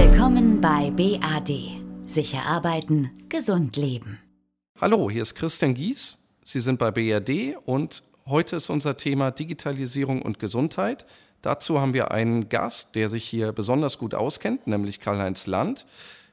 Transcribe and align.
Willkommen 0.00 0.60
bei 0.60 0.92
BAD. 0.92 1.50
Sicher 2.06 2.46
arbeiten, 2.46 3.10
gesund 3.28 3.76
leben. 3.76 4.20
Hallo, 4.80 5.10
hier 5.10 5.22
ist 5.22 5.34
Christian 5.34 5.74
Gies. 5.74 6.18
Sie 6.44 6.60
sind 6.60 6.78
bei 6.78 6.92
BAD 6.92 7.56
und 7.66 8.04
heute 8.24 8.54
ist 8.54 8.70
unser 8.70 8.96
Thema 8.96 9.32
Digitalisierung 9.32 10.22
und 10.22 10.38
Gesundheit. 10.38 11.04
Dazu 11.42 11.80
haben 11.80 11.94
wir 11.94 12.12
einen 12.12 12.48
Gast, 12.48 12.94
der 12.94 13.08
sich 13.08 13.24
hier 13.24 13.50
besonders 13.50 13.98
gut 13.98 14.14
auskennt, 14.14 14.68
nämlich 14.68 15.00
Karl-Heinz 15.00 15.48
Land. 15.48 15.84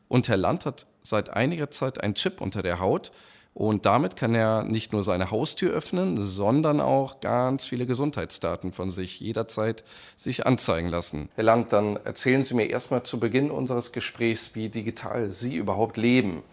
Und 0.10 0.30
Herr 0.30 0.38
Land 0.38 0.68
hat 0.68 0.86
seit 1.02 1.32
einiger 1.32 1.72
Zeit 1.72 2.04
einen 2.04 2.14
Chip 2.14 2.42
unter 2.42 2.62
der 2.62 2.80
Haut. 2.80 3.12
Und 3.56 3.86
damit 3.86 4.18
kann 4.18 4.36
er 4.36 4.64
nicht 4.64 4.92
nur 4.92 5.02
seine 5.02 5.32
Haustür 5.32 5.72
öffnen, 5.72 6.20
sondern 6.20 6.82
auch 6.82 7.22
ganz 7.22 7.66
viele 7.66 7.86
Gesundheitsdaten 7.86 8.74
von 8.74 8.90
sich 8.90 9.22
jederzeit 9.22 9.86
sich 10.18 10.46
anzeigen 10.46 10.90
lassen. 10.90 11.30
Herr 11.36 11.46
Land, 11.46 11.72
dann 11.72 11.96
erzählen 12.04 12.44
Sie 12.44 12.54
mir 12.54 12.66
erstmal 12.70 13.04
zu 13.04 13.18
Beginn 13.18 13.52
unseres 13.52 13.94
Gesprächs, 13.94 14.56
wie 14.56 14.68
digital 14.68 15.32
Sie 15.32 15.56
überhaupt 15.56 15.96
leben. 15.96 16.44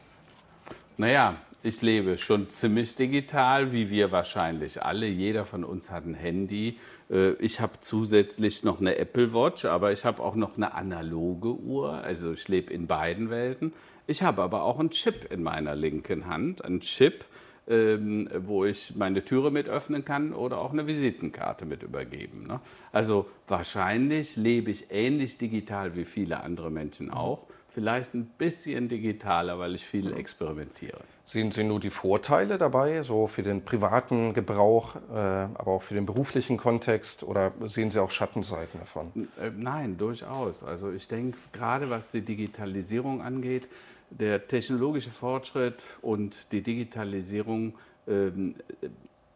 Naja, 0.96 1.34
ich 1.62 1.80
lebe 1.80 2.19
schon 2.19 2.48
ziemlich 2.48 2.97
digital, 2.97 3.73
wie 3.73 3.89
wir 3.89 4.11
wahrscheinlich 4.11 4.83
alle. 4.83 5.07
Jeder 5.07 5.47
von 5.47 5.65
uns 5.65 5.91
hat 5.91 6.05
ein 6.05 6.15
Handy. 6.15 6.79
Äh, 7.11 7.33
ich 7.35 7.61
habe 7.61 7.75
zusätzlich 7.80 8.65
noch 8.65 8.80
eine 8.80 8.97
Apple 8.97 9.33
Watch, 9.33 9.65
aber 9.65 9.93
ich 9.93 10.05
habe 10.05 10.23
auch 10.23 10.35
noch 10.35 10.57
eine 10.57 10.75
analoge 10.75 11.55
Uhr. 11.55 11.93
Also 11.93 12.33
ich 12.33 12.48
lebe 12.48 12.73
in 12.73 12.87
beiden 12.87 13.30
Welten. 13.30 13.73
Ich 14.07 14.23
habe 14.23 14.43
aber 14.43 14.62
auch 14.62 14.80
einen 14.80 14.91
Chip 14.91 15.30
in 15.33 15.43
meiner 15.43 15.77
linken 15.77 16.27
Hand, 16.27 16.65
einen 16.65 16.80
Chip, 16.80 17.25
ähm, 17.69 18.29
wo 18.41 18.65
ich 18.65 18.97
meine 18.97 19.24
Türe 19.24 19.52
mit 19.52 19.69
öffnen 19.69 20.05
kann 20.05 20.35
oder 20.35 20.59
auch 20.59 20.73
eine 20.73 20.88
Visitenkarte 20.88 21.65
mit 21.65 21.85
übergeben. 21.85 22.47
Ne? 22.49 22.60
Also 22.91 23.27
wahrscheinlich 23.47 24.35
lebe 24.35 24.73
ich 24.73 24.87
ähnlich 24.91 25.38
digital 25.38 25.95
wie 25.95 26.05
viele 26.05 26.41
andere 26.41 26.73
Menschen 26.73 27.10
auch. 27.10 27.47
Vielleicht 27.74 28.12
ein 28.12 28.26
bisschen 28.26 28.88
digitaler, 28.88 29.58
weil 29.58 29.74
ich 29.74 29.86
viel 29.86 30.12
experimentiere. 30.12 31.01
Sehen 31.24 31.52
Sie 31.52 31.65
nur 31.65 31.80
die 31.80 31.88
Vorteile 31.88 32.59
dabei, 32.59 33.02
so 33.02 33.26
für 33.26 33.42
den 33.42 33.64
privaten 33.64 34.34
Gebrauch, 34.34 34.96
äh, 34.96 35.16
aber 35.16 35.68
auch 35.68 35.82
für 35.82 35.95
den 35.95 36.04
beruflichen 36.04 36.59
Kontext? 36.59 37.23
Oder 37.23 37.52
sehen 37.66 37.90
Sie 37.90 37.98
auch 37.98 38.10
Schattenseiten 38.10 38.79
davon? 38.79 39.29
Äh, 39.40 39.51
nein, 39.56 39.96
durchaus. 39.96 40.62
Also 40.62 40.92
ich 40.92 41.09
denke, 41.09 41.38
gerade 41.52 41.88
was 41.88 42.10
die 42.10 42.20
Digitalisierung 42.20 43.23
angeht, 43.23 43.68
der 44.10 44.46
technologische 44.46 45.10
Fortschritt 45.10 45.82
und 46.02 46.52
die 46.52 46.62
Digitalisierung 46.62 47.74
ähm, 48.07 48.54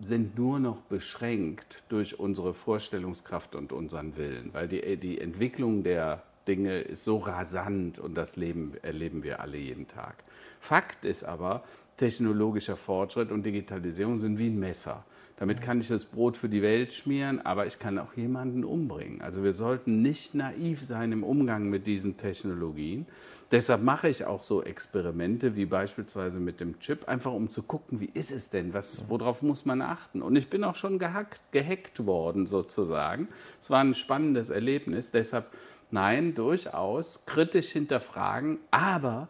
sind 0.00 0.36
nur 0.36 0.58
noch 0.58 0.80
beschränkt 0.80 1.84
durch 1.88 2.20
unsere 2.20 2.52
Vorstellungskraft 2.52 3.54
und 3.54 3.72
unseren 3.72 4.18
Willen, 4.18 4.50
weil 4.52 4.68
die, 4.68 4.98
die 4.98 5.20
Entwicklung 5.20 5.82
der 5.82 6.22
Dinge 6.48 6.80
ist 6.80 7.04
so 7.04 7.18
rasant 7.18 7.98
und 7.98 8.16
das 8.16 8.36
Leben, 8.36 8.74
erleben 8.82 9.22
wir 9.22 9.40
alle 9.40 9.56
jeden 9.56 9.88
Tag. 9.88 10.24
Fakt 10.60 11.04
ist 11.04 11.24
aber, 11.24 11.64
technologischer 11.96 12.76
Fortschritt 12.76 13.30
und 13.30 13.44
Digitalisierung 13.44 14.18
sind 14.18 14.38
wie 14.38 14.48
ein 14.48 14.58
Messer. 14.58 15.04
Damit 15.38 15.60
kann 15.60 15.80
ich 15.80 15.88
das 15.88 16.06
Brot 16.06 16.38
für 16.38 16.48
die 16.48 16.62
Welt 16.62 16.94
schmieren, 16.94 17.44
aber 17.44 17.66
ich 17.66 17.78
kann 17.78 17.98
auch 17.98 18.14
jemanden 18.14 18.64
umbringen. 18.64 19.20
Also 19.20 19.44
wir 19.44 19.52
sollten 19.52 20.00
nicht 20.00 20.34
naiv 20.34 20.82
sein 20.82 21.12
im 21.12 21.22
Umgang 21.22 21.68
mit 21.68 21.86
diesen 21.86 22.16
Technologien. 22.16 23.04
Deshalb 23.50 23.82
mache 23.82 24.08
ich 24.08 24.24
auch 24.24 24.42
so 24.42 24.62
Experimente 24.62 25.54
wie 25.54 25.66
beispielsweise 25.66 26.40
mit 26.40 26.60
dem 26.60 26.80
Chip, 26.80 27.06
einfach 27.06 27.32
um 27.32 27.50
zu 27.50 27.62
gucken, 27.62 28.00
wie 28.00 28.10
ist 28.14 28.32
es 28.32 28.48
denn, 28.48 28.72
was, 28.72 29.10
worauf 29.10 29.42
muss 29.42 29.66
man 29.66 29.82
achten. 29.82 30.22
Und 30.22 30.36
ich 30.36 30.48
bin 30.48 30.64
auch 30.64 30.74
schon 30.74 30.98
gehackt, 30.98 31.42
gehackt 31.52 32.06
worden 32.06 32.46
sozusagen. 32.46 33.28
Es 33.60 33.68
war 33.68 33.80
ein 33.80 33.92
spannendes 33.92 34.48
Erlebnis. 34.48 35.10
Deshalb 35.10 35.50
nein, 35.90 36.34
durchaus 36.34 37.24
kritisch 37.26 37.70
hinterfragen, 37.70 38.58
aber 38.70 39.28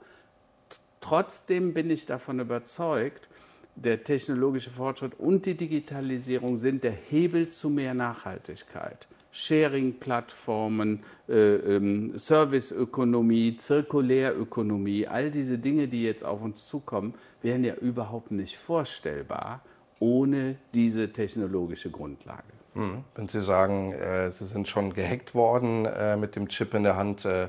trotzdem 1.00 1.74
bin 1.74 1.90
ich 1.90 2.06
davon 2.06 2.40
überzeugt, 2.40 3.28
der 3.76 4.04
technologische 4.04 4.70
Fortschritt 4.70 5.18
und 5.18 5.44
die 5.44 5.56
Digitalisierung 5.56 6.58
sind 6.58 6.82
der 6.82 6.92
Hebel 6.92 7.50
zu 7.50 7.68
mehr 7.68 7.94
Nachhaltigkeit. 7.94 9.06
Sharing-Plattformen, 9.30 11.02
äh, 11.28 11.56
ähm, 11.56 12.18
Serviceökonomie, 12.18 13.56
Zirkulärökonomie, 13.56 15.06
all 15.06 15.30
diese 15.30 15.58
Dinge, 15.58 15.88
die 15.88 16.04
jetzt 16.04 16.24
auf 16.24 16.40
uns 16.42 16.66
zukommen, 16.66 17.12
wären 17.42 17.62
ja 17.62 17.74
überhaupt 17.74 18.30
nicht 18.30 18.56
vorstellbar 18.56 19.62
ohne 20.00 20.56
diese 20.72 21.12
technologische 21.12 21.90
Grundlage. 21.90 22.55
Hm. 22.76 23.04
Wenn 23.14 23.26
Sie 23.26 23.40
sagen, 23.40 23.92
äh, 23.92 24.30
Sie 24.30 24.44
sind 24.44 24.68
schon 24.68 24.92
gehackt 24.92 25.34
worden 25.34 25.86
äh, 25.86 26.16
mit 26.16 26.36
dem 26.36 26.48
Chip 26.48 26.74
in 26.74 26.82
der 26.82 26.96
Hand, 26.96 27.24
äh, 27.24 27.48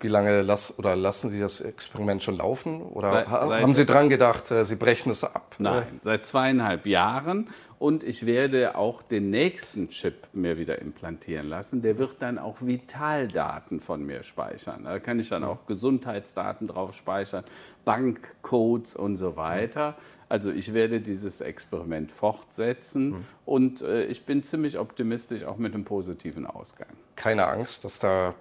wie 0.00 0.08
lange 0.08 0.42
las 0.42 0.78
oder 0.78 0.96
lassen 0.96 1.30
Sie 1.30 1.38
das 1.38 1.60
Experiment 1.60 2.22
schon 2.22 2.36
laufen? 2.36 2.82
Oder 2.82 3.10
seit, 3.10 3.28
haben 3.28 3.74
Sie 3.74 3.84
dran 3.84 4.08
gedacht, 4.08 4.50
äh, 4.50 4.64
Sie 4.64 4.76
brechen 4.76 5.10
es 5.10 5.24
ab? 5.24 5.56
Nein, 5.58 6.00
seit 6.02 6.24
zweieinhalb 6.24 6.86
Jahren. 6.86 7.48
Und 7.78 8.02
ich 8.02 8.26
werde 8.26 8.76
auch 8.76 9.02
den 9.02 9.30
nächsten 9.30 9.88
Chip 9.88 10.28
mir 10.32 10.58
wieder 10.58 10.80
implantieren 10.80 11.48
lassen. 11.48 11.82
Der 11.82 11.98
wird 11.98 12.16
dann 12.20 12.38
auch 12.38 12.56
Vitaldaten 12.60 13.80
von 13.80 14.04
mir 14.04 14.22
speichern. 14.22 14.84
Da 14.84 14.98
kann 14.98 15.18
ich 15.20 15.28
dann 15.28 15.44
auch 15.44 15.66
Gesundheitsdaten 15.66 16.66
drauf 16.68 16.94
speichern, 16.94 17.44
Bankcodes 17.84 18.96
und 18.96 19.16
so 19.16 19.36
weiter. 19.36 19.96
Also 20.28 20.52
ich 20.52 20.72
werde 20.72 21.00
dieses 21.00 21.40
Experiment 21.40 22.12
fortsetzen 22.12 23.10
mhm. 23.10 23.24
und 23.44 23.82
äh, 23.82 24.04
ich 24.04 24.24
bin 24.26 24.44
ziemlich 24.44 24.78
optimistisch, 24.78 25.44
auch 25.44 25.56
mit 25.56 25.74
einem 25.74 25.84
positiven 25.84 26.46
Ausgang. 26.46 26.88
Keine 27.16 27.48
Angst, 27.48 27.84
dass 27.84 27.98
da 27.98 28.34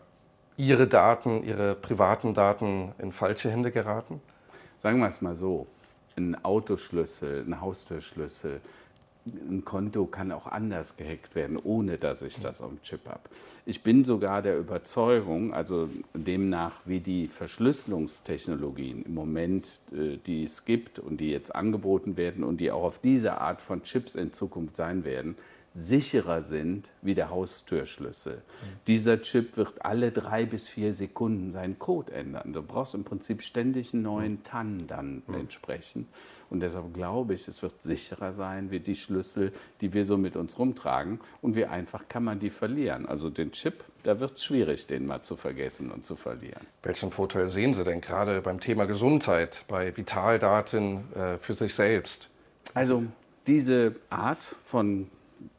Ihre 0.60 0.88
Daten, 0.88 1.46
Ihre 1.46 1.74
privaten 1.74 2.34
Daten 2.34 2.92
in 2.98 3.14
falsche 3.14 3.50
Hände 3.50 3.72
geraten? 3.72 4.20
Sagen 4.84 5.00
wir 5.00 5.08
es 5.08 5.22
mal 5.22 5.34
so, 5.34 5.68
ein 6.18 6.36
Autoschlüssel, 6.44 7.46
ein 7.48 7.62
Haustürschlüssel, 7.62 8.60
ein 9.26 9.64
Konto 9.64 10.06
kann 10.06 10.34
auch 10.34 10.48
anders 10.48 10.98
gehackt 10.98 11.34
werden, 11.34 11.58
ohne 11.64 11.98
dass 11.98 12.24
ich 12.24 12.42
das 12.42 12.62
am 12.62 12.82
Chip 12.82 13.08
habe. 13.08 13.22
Ich 13.66 13.84
bin 13.84 14.04
sogar 14.04 14.42
der 14.42 14.58
Überzeugung, 14.58 15.54
also 15.54 15.88
demnach, 16.14 16.82
wie 16.84 17.00
die 17.00 17.30
Verschlüsselungstechnologien 17.30 19.04
im 19.04 19.14
Moment, 19.14 19.80
äh, 19.94 20.18
die 20.18 20.44
es 20.44 20.66
gibt 20.66 21.00
und 21.00 21.22
die 21.22 21.32
jetzt 21.32 21.56
angeboten 21.56 22.18
werden 22.18 22.44
und 22.44 22.60
die 22.60 22.70
auch 22.70 22.84
auf 22.84 23.00
diese 23.00 23.40
Art 23.40 23.62
von 23.62 23.84
Chips 23.84 24.16
in 24.16 24.34
Zukunft 24.34 24.76
sein 24.76 25.06
werden, 25.06 25.38
sicherer 25.74 26.42
sind 26.42 26.92
wie 27.02 27.16
der 27.16 27.30
Haustürschlüssel. 27.30 28.36
Mhm. 28.36 28.42
Dieser 28.88 29.22
Chip 29.22 29.58
wird 29.58 29.86
alle 29.86 30.12
drei 30.12 30.46
bis 30.46 30.68
vier 30.68 30.94
Sekunden 30.94 31.52
seinen 31.52 31.80
Code 31.80 32.12
ändern. 32.12 32.54
Du 32.54 32.62
brauchst 32.62 32.96
im 32.96 33.04
Prinzip 33.04 33.42
ständig 33.42 33.94
einen 33.94 34.04
neuen 34.04 34.44
TAN 34.44 34.88
dann 34.88 35.24
mhm. 35.28 35.36
entsprechend. 35.36 36.08
Und 36.50 36.62
deshalb 36.62 36.94
glaube 36.94 37.36
ich, 37.36 37.48
es 37.48 37.62
wird 37.62 37.82
sicherer 37.82 38.34
sein 38.34 38.72
wie 38.72 38.80
die 38.80 38.96
Schlüssel, 38.96 39.52
die 39.82 39.94
wir 39.94 40.04
so 40.04 40.18
mit 40.18 40.36
uns 40.36 40.58
rumtragen. 40.58 41.20
Und 41.42 41.56
wie 41.56 41.66
einfach 41.66 42.08
kann 42.10 42.24
man 42.24 42.40
die 42.40 42.50
verlieren. 42.50 43.06
Also 43.06 43.30
den 43.30 43.52
Chip, 43.52 43.84
da 44.04 44.20
wird 44.20 44.32
es 44.34 44.44
schwierig, 44.44 44.88
den 44.88 45.06
mal 45.06 45.22
zu 45.22 45.36
vergessen 45.36 45.92
und 45.92 46.06
zu 46.06 46.16
verlieren. 46.16 46.66
Welchen 46.82 47.12
Vorteil 47.12 47.50
sehen 47.50 47.74
Sie 47.74 47.84
denn 47.84 48.02
gerade 48.02 48.42
beim 48.42 48.60
Thema 48.60 48.86
Gesundheit, 48.86 49.64
bei 49.68 49.96
Vitaldaten 49.96 51.14
äh, 51.14 51.38
für 51.38 51.54
sich 51.54 51.76
selbst? 51.76 52.30
Also 52.74 53.04
diese 53.46 53.96
Art 54.10 54.44
von 54.44 55.08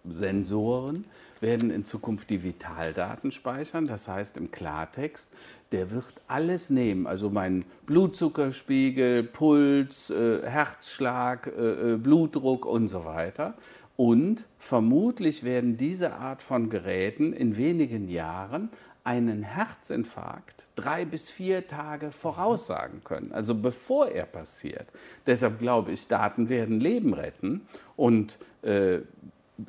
Sensoren 0.08 1.04
werden 1.40 1.70
in 1.70 1.84
Zukunft 1.84 2.30
die 2.30 2.42
Vitaldaten 2.42 3.30
speichern. 3.32 3.86
Das 3.86 4.08
heißt 4.08 4.36
im 4.36 4.50
Klartext, 4.50 5.30
der 5.72 5.90
wird 5.90 6.14
alles 6.28 6.70
nehmen, 6.70 7.06
also 7.06 7.30
meinen 7.30 7.64
Blutzuckerspiegel, 7.86 9.24
Puls, 9.24 10.10
äh, 10.10 10.42
Herzschlag, 10.44 11.46
äh, 11.46 11.94
äh, 11.94 11.96
Blutdruck 11.96 12.66
und 12.66 12.88
so 12.88 13.04
weiter. 13.04 13.54
Und 13.96 14.46
vermutlich 14.58 15.44
werden 15.44 15.76
diese 15.76 16.14
Art 16.14 16.42
von 16.42 16.70
Geräten 16.70 17.32
in 17.32 17.56
wenigen 17.56 18.08
Jahren 18.08 18.70
einen 19.04 19.42
Herzinfarkt 19.42 20.66
drei 20.76 21.04
bis 21.04 21.30
vier 21.30 21.66
Tage 21.66 22.12
voraussagen 22.12 23.02
können, 23.02 23.32
also 23.32 23.54
bevor 23.54 24.08
er 24.08 24.26
passiert. 24.26 24.86
Deshalb 25.26 25.58
glaube 25.58 25.92
ich, 25.92 26.06
Daten 26.08 26.48
werden 26.48 26.80
Leben 26.80 27.14
retten 27.14 27.62
und 27.96 28.38
äh, 28.62 29.00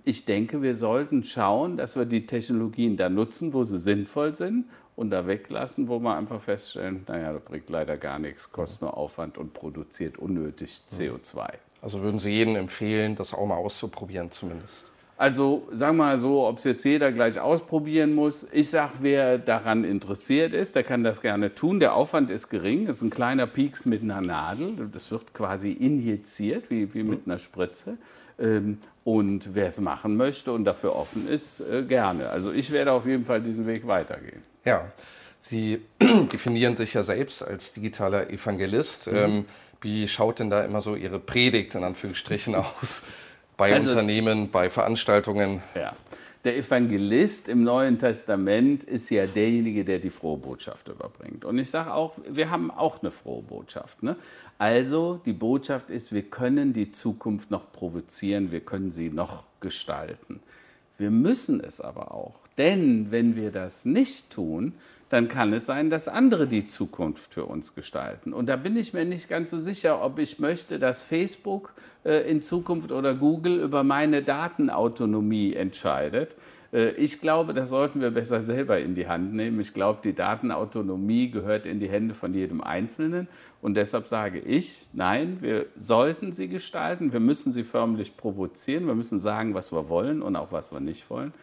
ich 0.04 0.26
denke, 0.26 0.62
wir 0.62 0.76
sollten 0.76 1.24
schauen, 1.24 1.78
dass 1.78 1.96
wir 1.96 2.06
die 2.06 2.26
Technologien 2.26 2.98
da 2.98 3.10
nutzen, 3.10 3.54
wo 3.54 3.64
sie 3.64 3.80
sinnvoll 3.80 4.34
sind 4.34 4.66
und 4.96 5.10
da 5.10 5.28
weglassen, 5.28 5.88
wo 5.88 6.00
wir 6.00 6.16
einfach 6.16 6.42
feststellen, 6.42 7.04
naja, 7.08 7.34
das 7.34 7.44
bringt 7.44 7.70
leider 7.70 7.98
gar 7.98 8.20
nichts, 8.20 8.52
kostet 8.52 8.82
nur 8.82 8.98
Aufwand 8.98 9.38
und 9.38 9.54
produziert 9.54 10.18
unnötig 10.18 10.82
CO2. 10.90 11.54
Also 11.82 12.02
würden 12.02 12.20
Sie 12.20 12.30
jedem 12.30 12.56
empfehlen, 12.56 13.16
das 13.16 13.34
auch 13.34 13.46
mal 13.46 13.56
auszuprobieren 13.56 14.30
zumindest? 14.30 14.92
Also 15.22 15.68
sagen 15.72 15.98
wir 15.98 16.06
mal 16.06 16.18
so, 16.18 16.48
ob 16.48 16.58
es 16.58 16.64
jetzt 16.64 16.84
jeder 16.84 17.12
gleich 17.12 17.40
ausprobieren 17.40 18.16
muss. 18.16 18.48
Ich 18.52 18.72
sage, 18.72 18.94
wer 19.02 19.38
daran 19.38 19.84
interessiert 19.84 20.52
ist, 20.52 20.76
der 20.76 20.84
kann 20.84 21.04
das 21.04 21.22
gerne 21.22 21.54
tun. 21.54 21.80
Der 21.80 21.94
Aufwand 21.94 22.32
ist 22.32 22.50
gering. 22.50 22.88
Es 22.88 22.98
ist 22.98 23.02
ein 23.04 23.12
kleiner 23.12 23.46
Pieks 23.46 23.86
mit 23.86 24.02
einer 24.02 24.20
Nadel. 24.20 24.90
Das 24.92 25.12
wird 25.12 25.36
quasi 25.36 25.74
injiziert, 25.74 26.72
wie, 26.72 26.92
wie 26.96 27.04
mit 27.04 27.28
einer 27.28 27.38
Spritze. 27.38 28.00
Ähm, 28.40 28.80
und 29.04 29.54
wer 29.54 29.68
es 29.68 29.80
machen 29.80 30.18
möchte 30.18 30.54
und 30.54 30.66
dafür 30.66 30.96
offen 30.96 31.30
ist, 31.30 31.62
äh, 31.62 31.84
gerne. 31.84 32.30
Also 32.30 32.52
ich 32.52 32.72
werde 32.72 32.92
auf 32.92 33.06
jeden 33.06 33.26
Fall 33.26 33.42
diesen 33.42 33.68
Weg 33.68 33.86
weitergehen. 33.86 34.42
Ja, 34.66 34.92
Sie 35.38 35.82
definieren 36.34 36.76
sich 36.76 36.96
ja 36.96 37.04
selbst 37.04 37.44
als 37.44 37.74
digitaler 37.74 38.32
Evangelist. 38.32 39.06
Mhm. 39.06 39.16
Ähm, 39.16 39.46
wie 39.82 40.08
schaut 40.08 40.40
denn 40.40 40.50
da 40.50 40.66
immer 40.66 40.82
so 40.82 40.96
Ihre 40.96 41.20
Predigt 41.20 41.76
in 41.76 41.84
Anführungsstrichen 41.84 42.56
aus? 42.82 43.04
Bei 43.62 43.76
also, 43.76 43.92
Unternehmen, 43.92 44.50
bei 44.50 44.72
Veranstaltungen? 44.72 45.62
Ja. 45.76 45.96
Der 46.44 46.58
Evangelist 46.58 47.48
im 47.48 47.64
Neuen 47.64 48.00
Testament 48.00 48.84
ist 48.84 49.12
ja 49.12 49.28
derjenige, 49.28 49.86
der 49.86 50.00
die 50.00 50.10
frohe 50.10 50.40
Botschaft 50.40 50.88
überbringt. 50.88 51.46
Und 51.46 51.60
ich 51.60 51.70
sage 51.70 51.94
auch, 51.94 52.16
wir 52.28 52.50
haben 52.50 52.72
auch 52.72 53.04
eine 53.04 53.12
frohe 53.12 53.44
Botschaft. 53.44 54.02
Ne? 54.02 54.16
Also 54.58 55.22
die 55.28 55.34
Botschaft 55.34 55.92
ist, 55.92 56.12
wir 56.12 56.24
können 56.24 56.74
die 56.74 56.92
Zukunft 56.92 57.52
noch 57.52 57.72
provozieren, 57.72 58.52
wir 58.52 58.62
können 58.62 58.92
sie 58.92 59.10
noch 59.10 59.44
gestalten. 59.60 60.42
Wir 60.98 61.12
müssen 61.12 61.60
es 61.64 61.82
aber 61.82 62.16
auch. 62.16 62.40
Denn 62.58 63.12
wenn 63.12 63.36
wir 63.36 63.52
das 63.52 63.86
nicht 63.86 64.30
tun, 64.32 64.74
dann 65.12 65.28
kann 65.28 65.52
es 65.52 65.66
sein, 65.66 65.90
dass 65.90 66.08
andere 66.08 66.48
die 66.48 66.68
Zukunft 66.68 67.34
für 67.34 67.46
uns 67.46 67.76
gestalten. 67.76 68.32
Und 68.32 68.48
da 68.48 68.56
bin 68.56 68.78
ich 68.78 68.94
mir 68.94 69.04
nicht 69.04 69.28
ganz 69.28 69.52
so 69.52 69.58
sicher, 69.58 70.02
ob 70.02 70.20
ich 70.20 70.40
möchte, 70.40 70.80
dass 70.80 71.04
Facebook 71.04 71.74
äh, 72.06 72.30
in 72.32 72.42
Zukunft 72.42 72.94
oder 72.94 73.14
Google 73.14 73.60
über 73.60 73.84
meine 73.84 74.24
Datenautonomie 74.24 75.54
entscheidet. 75.54 76.38
Äh, 76.72 76.92
ich 76.92 77.20
glaube, 77.20 77.54
das 77.54 77.70
sollten 77.70 78.00
wir 78.00 78.12
besser 78.12 78.42
selber 78.42 78.80
in 78.80 78.96
die 78.96 79.08
Hand 79.08 79.34
nehmen. 79.34 79.60
Ich 79.60 79.74
glaube, 79.74 80.00
die 80.02 80.14
Datenautonomie 80.14 81.30
gehört 81.30 81.66
in 81.66 81.82
die 81.82 81.90
Hände 81.90 82.16
von 82.16 82.34
jedem 82.34 82.62
Einzelnen. 82.62 83.28
Und 83.62 83.76
deshalb 83.76 84.08
sage 84.08 84.40
ich, 84.40 84.88
nein, 84.94 85.40
wir 85.42 85.66
sollten 85.76 86.32
sie 86.32 86.48
gestalten. 86.48 87.12
Wir 87.12 87.20
müssen 87.20 87.52
sie 87.52 87.64
förmlich 87.64 88.16
provozieren. 88.16 88.88
Wir 88.88 88.96
müssen 88.96 89.20
sagen, 89.20 89.54
was 89.54 89.74
wir 89.74 89.90
wollen 89.90 90.22
und 90.22 90.36
auch 90.36 90.54
was 90.54 90.72
wir 90.72 90.80
nicht 90.80 91.10
wollen. 91.10 91.34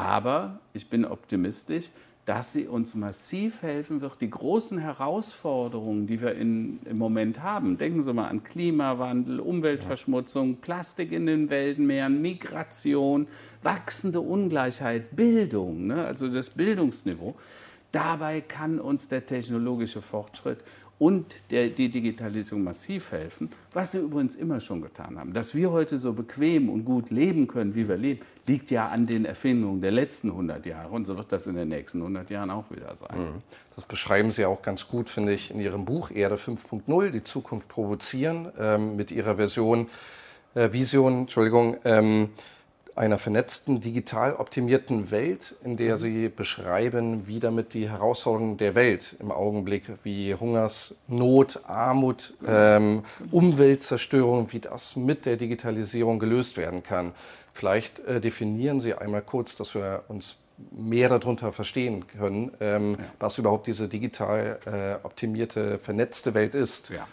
Aber 0.00 0.58
ich 0.72 0.88
bin 0.88 1.04
optimistisch 1.04 1.90
dass 2.30 2.52
sie 2.52 2.68
uns 2.68 2.94
massiv 2.94 3.62
helfen 3.62 4.00
wird, 4.02 4.20
die 4.20 4.30
großen 4.30 4.78
Herausforderungen, 4.78 6.06
die 6.06 6.20
wir 6.20 6.36
in, 6.36 6.78
im 6.84 6.96
Moment 6.96 7.42
haben. 7.42 7.76
Denken 7.76 8.02
Sie 8.02 8.12
mal 8.12 8.28
an 8.28 8.44
Klimawandel, 8.44 9.40
Umweltverschmutzung, 9.40 10.58
Plastik 10.58 11.10
in 11.10 11.26
den 11.26 11.50
Weltmeeren, 11.50 12.22
Migration, 12.22 13.26
wachsende 13.64 14.20
Ungleichheit, 14.20 15.16
Bildung, 15.16 15.88
ne? 15.88 16.04
also 16.04 16.28
das 16.28 16.50
Bildungsniveau. 16.50 17.34
Dabei 17.90 18.42
kann 18.42 18.78
uns 18.78 19.08
der 19.08 19.26
technologische 19.26 20.00
Fortschritt 20.00 20.58
und 21.00 21.50
der, 21.50 21.70
die 21.70 21.88
Digitalisierung 21.88 22.62
massiv 22.62 23.10
helfen, 23.10 23.50
was 23.72 23.92
sie 23.92 23.98
übrigens 23.98 24.34
immer 24.34 24.60
schon 24.60 24.82
getan 24.82 25.18
haben. 25.18 25.32
Dass 25.32 25.54
wir 25.54 25.72
heute 25.72 25.98
so 25.98 26.12
bequem 26.12 26.68
und 26.68 26.84
gut 26.84 27.08
leben 27.08 27.48
können, 27.48 27.74
wie 27.74 27.88
wir 27.88 27.96
leben, 27.96 28.20
liegt 28.46 28.70
ja 28.70 28.88
an 28.88 29.06
den 29.06 29.24
Erfindungen 29.24 29.80
der 29.80 29.92
letzten 29.92 30.28
100 30.28 30.66
Jahre 30.66 30.90
und 30.90 31.06
so 31.06 31.16
wird 31.16 31.32
das 31.32 31.46
in 31.46 31.56
den 31.56 31.68
nächsten 31.68 32.00
100 32.00 32.28
Jahren 32.28 32.50
auch 32.50 32.70
wieder 32.70 32.94
sein. 32.94 33.18
Mhm. 33.18 33.42
Das 33.76 33.86
beschreiben 33.86 34.30
Sie 34.30 34.44
auch 34.44 34.60
ganz 34.60 34.88
gut, 34.88 35.08
finde 35.08 35.32
ich, 35.32 35.50
in 35.50 35.58
Ihrem 35.58 35.86
Buch 35.86 36.10
Erde 36.10 36.36
5.0, 36.36 37.10
die 37.10 37.24
Zukunft 37.24 37.68
provozieren, 37.68 38.52
ähm, 38.58 38.96
mit 38.96 39.10
Ihrer 39.10 39.36
Version, 39.36 39.86
äh, 40.54 40.70
Vision, 40.70 41.20
Entschuldigung, 41.20 41.78
ähm, 41.84 42.28
einer 43.00 43.18
vernetzten, 43.18 43.80
digital 43.80 44.34
optimierten 44.34 45.10
Welt, 45.10 45.56
in 45.64 45.78
der 45.78 45.96
Sie 45.96 46.28
beschreiben, 46.28 47.26
wie 47.26 47.40
damit 47.40 47.72
die 47.72 47.88
Herausforderungen 47.88 48.58
der 48.58 48.74
Welt 48.74 49.16
im 49.20 49.32
Augenblick, 49.32 49.84
wie 50.02 50.34
Hungersnot, 50.34 51.60
Armut, 51.66 52.34
ähm, 52.46 53.02
Umweltzerstörung, 53.30 54.52
wie 54.52 54.60
das 54.60 54.96
mit 54.96 55.24
der 55.24 55.36
Digitalisierung 55.36 56.18
gelöst 56.18 56.58
werden 56.58 56.82
kann. 56.82 57.12
Vielleicht 57.54 58.00
äh, 58.00 58.20
definieren 58.20 58.80
Sie 58.80 58.92
einmal 58.92 59.22
kurz, 59.22 59.56
dass 59.56 59.74
wir 59.74 60.04
uns 60.08 60.36
mehr 60.70 61.08
darunter 61.08 61.54
verstehen 61.54 62.06
können, 62.06 62.52
ähm, 62.60 62.96
ja. 62.98 63.04
was 63.18 63.38
überhaupt 63.38 63.66
diese 63.66 63.88
digital 63.88 64.58
äh, 64.66 65.06
optimierte, 65.06 65.78
vernetzte 65.78 66.34
Welt 66.34 66.54
ist. 66.54 66.90
Ja. 66.90 67.08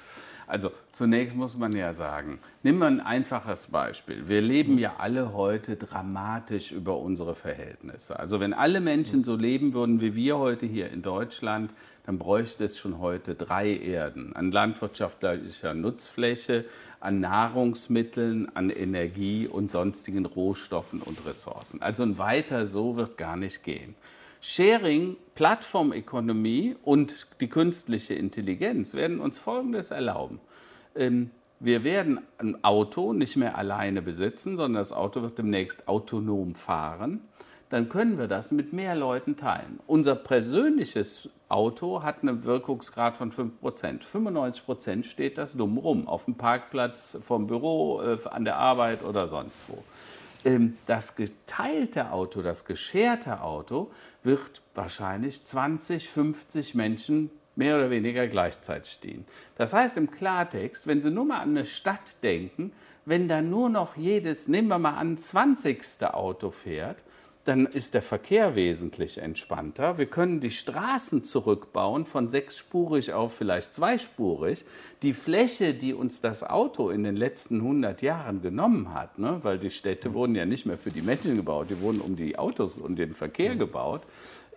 Also 0.48 0.72
zunächst 0.94 1.36
muss 1.36 1.58
man 1.58 1.74
ja 1.74 1.92
sagen, 1.92 2.40
nehmen 2.64 2.80
wir 2.80 2.88
ein 2.88 3.02
einfaches 3.02 3.68
Beispiel. 3.68 4.30
Wir 4.30 4.42
leben 4.42 4.80
ja 4.80 4.96
alle 4.98 5.34
heute 5.34 5.76
dramatisch 5.76 6.72
über 6.72 6.98
unsere 6.98 7.36
Verhältnisse. 7.36 8.18
Also 8.18 8.40
wenn 8.40 8.54
alle 8.54 8.80
Menschen 8.80 9.26
so 9.26 9.36
leben 9.36 9.74
würden 9.74 10.00
wie 10.00 10.16
wir 10.16 10.38
heute 10.38 10.66
hier 10.66 10.90
in 10.90 11.02
Deutschland, 11.02 11.72
dann 12.06 12.18
bräuchte 12.18 12.64
es 12.64 12.80
schon 12.80 13.00
heute 13.00 13.36
drei 13.36 13.70
Erden 13.70 14.34
an 14.34 14.50
landwirtschaftlicher 14.50 15.74
Nutzfläche, 15.74 16.64
an 17.02 17.20
Nahrungsmitteln, 17.20 18.50
an 18.56 18.70
Energie 18.70 19.48
und 19.48 19.70
sonstigen 19.70 20.26
Rohstoffen 20.26 21.02
und 21.02 21.26
Ressourcen. 21.26 21.82
Also 21.82 22.04
ein 22.04 22.18
weiter 22.18 22.66
so 22.66 22.96
wird 22.96 23.18
gar 23.18 23.36
nicht 23.36 23.64
gehen. 23.64 23.96
Sharing, 24.42 25.18
Plattformökonomie 25.36 26.76
und 26.84 27.28
die 27.42 27.50
künstliche 27.50 28.14
Intelligenz 28.14 28.94
werden 28.94 29.20
uns 29.20 29.38
Folgendes 29.40 29.92
erlauben. 29.92 30.40
Ähm, 30.96 31.32
wir 31.60 31.84
werden 31.84 32.20
ein 32.38 32.64
Auto 32.64 33.14
nicht 33.14 33.36
mehr 33.36 33.58
alleine 33.58 34.02
besitzen, 34.02 34.58
sondern 34.58 34.80
das 34.80 34.94
Auto 34.94 35.24
wird 35.24 35.40
demnächst 35.40 35.88
autonom 35.88 36.54
fahren. 36.54 37.22
Dann 37.70 37.90
können 37.90 38.18
wir 38.18 38.28
das 38.28 38.52
mit 38.52 38.74
mehr 38.74 38.96
Leuten 38.96 39.36
teilen. 39.36 39.80
Unser 39.88 40.16
persönliches 40.16 41.30
Auto 41.50 42.04
hat 42.04 42.22
einen 42.22 42.44
Wirkungsgrad 42.44 43.18
von 43.18 43.32
5%. 43.32 44.04
95% 44.04 45.04
steht 45.04 45.38
das 45.38 45.58
dumm 45.58 45.78
rum, 45.78 46.08
auf 46.08 46.26
dem 46.26 46.36
Parkplatz, 46.36 47.18
vom 47.22 47.48
Büro, 47.48 48.02
äh, 48.02 48.18
an 48.30 48.46
der 48.46 48.58
Arbeit 48.58 49.04
oder 49.04 49.28
sonst 49.28 49.64
wo. 49.68 49.84
Ähm, 50.46 50.78
das 50.86 51.16
geteilte 51.16 52.12
Auto, 52.12 52.42
das 52.42 52.66
gescherte 52.66 53.42
Auto, 53.42 53.92
wird 54.28 54.62
wahrscheinlich 54.76 55.44
20, 55.44 56.08
50 56.08 56.76
Menschen 56.76 57.32
mehr 57.56 57.78
oder 57.78 57.90
weniger 57.90 58.28
gleichzeitig 58.28 58.92
stehen. 58.92 59.26
Das 59.56 59.74
heißt 59.74 59.98
im 59.98 60.12
Klartext, 60.12 60.86
wenn 60.86 61.02
Sie 61.02 61.10
nur 61.10 61.26
mal 61.26 61.40
an 61.40 61.50
eine 61.50 61.66
Stadt 61.66 62.22
denken, 62.22 62.72
wenn 63.06 63.28
da 63.28 63.42
nur 63.42 63.70
noch 63.70 63.98
jedes, 63.98 64.48
nehmen 64.48 64.68
wir 64.68 64.78
mal 64.78 64.96
an, 64.96 65.18
20. 65.18 66.04
Auto 66.04 66.52
fährt, 66.52 67.04
dann 67.48 67.66
ist 67.66 67.94
der 67.94 68.02
Verkehr 68.02 68.56
wesentlich 68.56 69.20
entspannter. 69.20 69.98
Wir 69.98 70.08
können 70.08 70.42
die 70.42 70.52
Straßen 70.52 71.24
zurückbauen 71.24 72.06
von 72.06 72.30
sechsspurig 72.30 73.14
auf 73.14 73.36
vielleicht 73.36 73.74
zweispurig. 73.74 74.66
Die 75.02 75.14
Fläche, 75.14 75.74
die 75.74 75.94
uns 75.94 76.20
das 76.20 76.44
Auto 76.44 76.90
in 76.90 77.04
den 77.04 77.16
letzten 77.16 77.62
100 77.62 78.02
Jahren 78.02 78.42
genommen 78.42 78.94
hat, 78.94 79.18
ne, 79.18 79.40
weil 79.44 79.60
die 79.60 79.70
Städte 79.70 80.14
wurden 80.14 80.36
ja 80.36 80.46
nicht 80.46 80.66
mehr 80.66 80.78
für 80.78 80.92
die 80.92 81.02
Menschen 81.02 81.38
gebaut, 81.38 81.68
die 81.70 81.80
wurden 81.80 82.02
um 82.02 82.16
die 82.16 82.38
Autos 82.38 82.76
und 82.76 82.98
den 82.98 83.12
Verkehr 83.12 83.56
gebaut, 83.56 84.02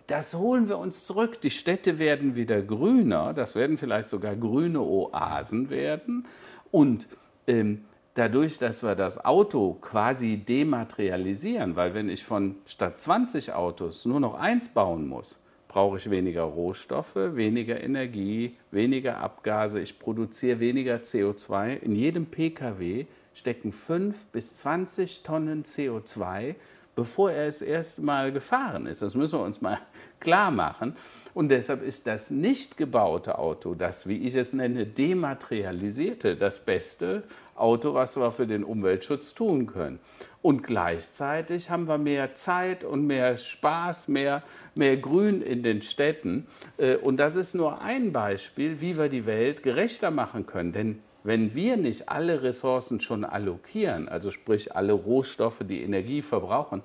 das 0.07 0.33
holen 0.35 0.67
wir 0.67 0.77
uns 0.77 1.05
zurück. 1.05 1.39
Die 1.39 1.49
Städte 1.49 1.97
werden 1.97 2.35
wieder 2.35 2.61
grüner, 2.61 3.33
das 3.33 3.55
werden 3.55 3.77
vielleicht 3.77 4.09
sogar 4.09 4.35
grüne 4.35 4.81
Oasen 4.81 5.69
werden. 5.69 6.27
Und 6.71 7.07
ähm, 7.47 7.85
dadurch, 8.13 8.57
dass 8.57 8.83
wir 8.83 8.95
das 8.95 9.23
Auto 9.23 9.73
quasi 9.81 10.37
dematerialisieren, 10.37 11.75
weil 11.75 11.93
wenn 11.93 12.09
ich 12.09 12.23
von 12.23 12.55
statt 12.65 13.01
20 13.01 13.53
Autos 13.53 14.05
nur 14.05 14.19
noch 14.19 14.35
eins 14.35 14.69
bauen 14.69 15.07
muss, 15.07 15.39
brauche 15.67 15.97
ich 15.97 16.09
weniger 16.09 16.43
Rohstoffe, 16.43 17.15
weniger 17.15 17.81
Energie, 17.81 18.57
weniger 18.71 19.17
Abgase, 19.17 19.79
ich 19.79 19.99
produziere 19.99 20.59
weniger 20.59 20.97
CO2. 20.97 21.79
In 21.79 21.95
jedem 21.95 22.25
Pkw 22.25 23.05
stecken 23.33 23.71
5 23.71 24.25
bis 24.27 24.55
20 24.55 25.23
Tonnen 25.23 25.63
CO2 25.63 26.55
bevor 26.95 27.31
er 27.31 27.47
es 27.47 27.61
erst 27.61 28.01
mal 28.01 28.31
gefahren 28.31 28.85
ist. 28.85 29.01
Das 29.01 29.15
müssen 29.15 29.39
wir 29.39 29.45
uns 29.45 29.61
mal 29.61 29.79
klar 30.19 30.51
machen. 30.51 30.95
Und 31.33 31.49
deshalb 31.49 31.81
ist 31.81 32.07
das 32.07 32.29
nicht 32.29 32.77
gebaute 32.77 33.39
Auto, 33.39 33.73
das, 33.73 34.07
wie 34.07 34.27
ich 34.27 34.35
es 34.35 34.53
nenne, 34.53 34.85
dematerialisierte, 34.85 36.35
das 36.35 36.63
beste 36.63 37.23
Auto, 37.61 37.93
was 37.93 38.17
wir 38.17 38.31
für 38.31 38.47
den 38.47 38.63
Umweltschutz 38.63 39.33
tun 39.33 39.67
können. 39.67 39.99
Und 40.41 40.63
gleichzeitig 40.63 41.69
haben 41.69 41.87
wir 41.87 41.97
mehr 41.97 42.33
Zeit 42.33 42.83
und 42.83 43.05
mehr 43.05 43.37
Spaß, 43.37 44.07
mehr, 44.07 44.43
mehr 44.75 44.97
Grün 44.97 45.41
in 45.41 45.61
den 45.61 45.81
Städten. 45.81 46.47
Äh, 46.77 46.95
und 46.95 47.17
das 47.17 47.35
ist 47.35 47.53
nur 47.53 47.81
ein 47.81 48.11
Beispiel, 48.11 48.81
wie 48.81 48.97
wir 48.97 49.09
die 49.09 49.25
Welt 49.25 49.63
gerechter 49.63 50.11
machen 50.11 50.45
können. 50.45 50.71
Denn 50.71 50.99
wenn 51.23 51.53
wir 51.53 51.77
nicht 51.77 52.09
alle 52.09 52.41
Ressourcen 52.41 52.99
schon 52.99 53.23
allokieren, 53.23 54.09
also 54.09 54.31
sprich 54.31 54.75
alle 54.75 54.93
Rohstoffe, 54.93 55.61
die 55.63 55.83
Energie 55.83 56.21
verbrauchen, 56.21 56.81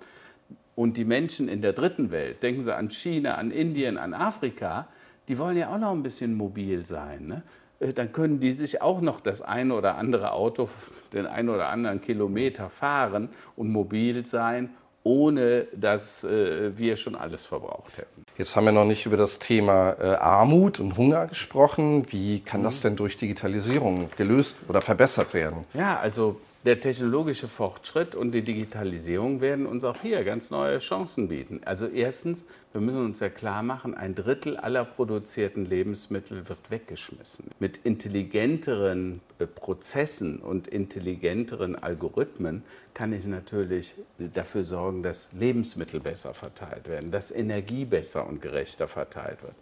und 0.75 0.99
die 0.99 1.07
Menschen 1.07 1.49
in 1.49 1.63
der 1.63 1.73
dritten 1.73 2.11
Welt, 2.11 2.43
denken 2.43 2.63
Sie 2.63 2.75
an 2.75 2.91
China, 2.91 3.37
an 3.37 3.51
Indien, 3.51 3.97
an 3.97 4.13
Afrika, 4.13 4.87
die 5.27 5.39
wollen 5.39 5.57
ja 5.57 5.75
auch 5.75 5.79
noch 5.79 5.93
ein 5.93 6.03
bisschen 6.03 6.35
mobil 6.35 6.85
sein. 6.85 7.27
Ne? 7.27 7.43
Äh, 7.81 7.93
dann 7.93 8.13
können 8.13 8.41
die 8.41 8.53
sich 8.53 8.83
auch 8.83 9.01
noch 9.01 9.21
das 9.21 9.43
eine 9.43 9.75
oder 9.75 9.97
andere 9.97 10.33
Auto, 10.33 10.69
den 11.13 11.27
einen 11.27 11.49
oder 11.49 11.69
anderen 11.69 12.01
Kilometer 12.01 12.71
fahren 12.71 13.29
und 13.57 13.71
mobil 13.71 14.25
sein 14.27 14.71
ohne 15.07 15.69
dass 15.73 16.25
äh, 16.25 16.77
wir 16.77 16.97
schon 16.97 17.15
alles 17.15 17.45
verbraucht 17.45 17.97
hätten. 17.97 18.25
Jetzt 18.37 18.57
haben 18.57 18.65
wir 18.65 18.73
noch 18.73 18.85
nicht 18.85 19.07
über 19.07 19.17
das 19.17 19.39
Thema 19.39 19.93
äh, 20.01 20.17
Armut 20.17 20.81
und 20.81 20.97
Hunger 20.97 21.29
gesprochen. 21.29 22.11
Wie 22.11 22.41
kann 22.41 22.65
das 22.65 22.81
mhm. 22.81 22.89
denn 22.89 22.97
durch 22.97 23.17
Digitalisierung 23.17 24.09
gelöst 24.17 24.57
oder 24.67 24.83
verbessert 24.83 25.33
werden? 25.33 25.65
Ja, 25.75 26.01
also 26.01 26.41
der 26.67 26.81
technologische 26.81 27.47
Fortschritt 27.47 28.17
und 28.17 28.33
die 28.33 28.43
Digitalisierung 28.43 29.41
werden 29.41 29.67
uns 29.67 29.85
auch 29.85 30.03
hier 30.03 30.25
ganz 30.25 30.51
neue 30.51 30.79
Chancen 30.79 31.29
bieten. 31.29 31.61
Also 31.65 31.87
erstens, 31.87 32.45
wir 32.73 32.81
müssen 32.81 33.05
uns 33.05 33.21
ja 33.21 33.29
klar 33.29 33.63
machen, 33.63 33.95
ein 33.95 34.17
Drittel 34.17 34.57
aller 34.57 34.85
produzierten 34.85 35.65
Lebensmittel 35.65 36.49
wird 36.49 36.59
weggeschmissen. 36.69 37.53
Mit 37.61 37.79
intelligenteren 37.85 39.21
äh, 39.39 39.47
Prozessen 39.47 40.41
und 40.41 40.67
intelligenteren 40.67 41.77
Algorithmen 41.77 42.65
kann 42.95 43.13
ich 43.13 43.27
natürlich 43.27 43.95
dafür 44.19 44.65
sorgen, 44.65 45.05
dass 45.05 45.33
Lebensmittel 45.35 46.01
besser 46.01 46.35
verteilt 46.35 46.89
werden, 46.89 47.13
dass 47.13 47.31
Energie 47.31 47.85
besser 47.85 48.27
und 48.27 48.43
gerechter 48.43 48.89
verteilt 48.89 49.41
wird. 49.45 49.55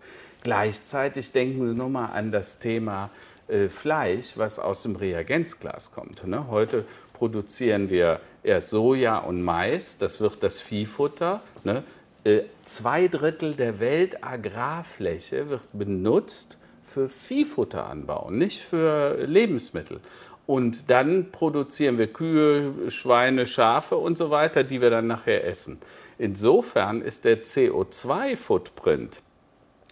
Gleichzeitig 0.43 1.33
denken 1.33 1.67
Sie 1.67 1.75
nochmal 1.75 2.11
an 2.13 2.33
das 2.33 2.59
Thema 2.59 3.11
äh, 3.49 3.69
Fleisch, 3.69 4.37
was 4.37 4.59
aus 4.59 4.83
dem 4.83 4.97
Reagenzglas 4.97 5.93
kommt. 5.93 6.27
Ne? 6.27 6.49
Heute 6.49 6.85
produzieren 7.13 7.91
wir 7.91 8.21
erst 8.43 8.71
Soja 8.71 9.19
und 9.19 9.43
Mais, 9.43 9.99
das 9.99 10.21
wird 10.21 10.43
das 10.43 10.61
Viehfutter. 10.61 11.43
Ne? 11.63 11.83
Äh, 12.25 12.43
zwei 12.65 13.09
Drittel 13.09 13.55
der 13.55 13.81
Weltagrarfläche 13.81 15.51
wird 15.51 15.69
benutzt 15.73 16.59
für 16.85 17.09
Viehfutteranbau, 17.09 18.31
nicht 18.31 18.61
für 18.61 19.27
Lebensmittel. 19.27 20.01
Und 20.47 20.91
dann 20.91 21.31
produzieren 21.31 21.99
wir 21.99 22.13
Kühe, 22.13 22.91
Schweine, 22.91 23.47
Schafe 23.47 23.97
und 23.97 24.19
so 24.19 24.31
weiter, 24.31 24.63
die 24.63 24.81
wir 24.81 24.91
dann 24.91 25.07
nachher 25.07 25.47
essen. 25.47 25.79
Insofern 26.19 27.03
ist 27.03 27.25
der 27.25 27.43
CO2-Footprint 27.43 29.23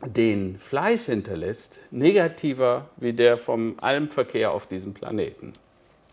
den 0.06 0.59
Fleisch 0.59 1.02
hinterlässt, 1.02 1.80
negativer 1.90 2.90
wie 2.97 3.12
der 3.12 3.37
vom 3.37 3.76
Almverkehr 3.80 4.52
auf 4.52 4.66
diesem 4.66 4.94
Planeten. 4.94 5.54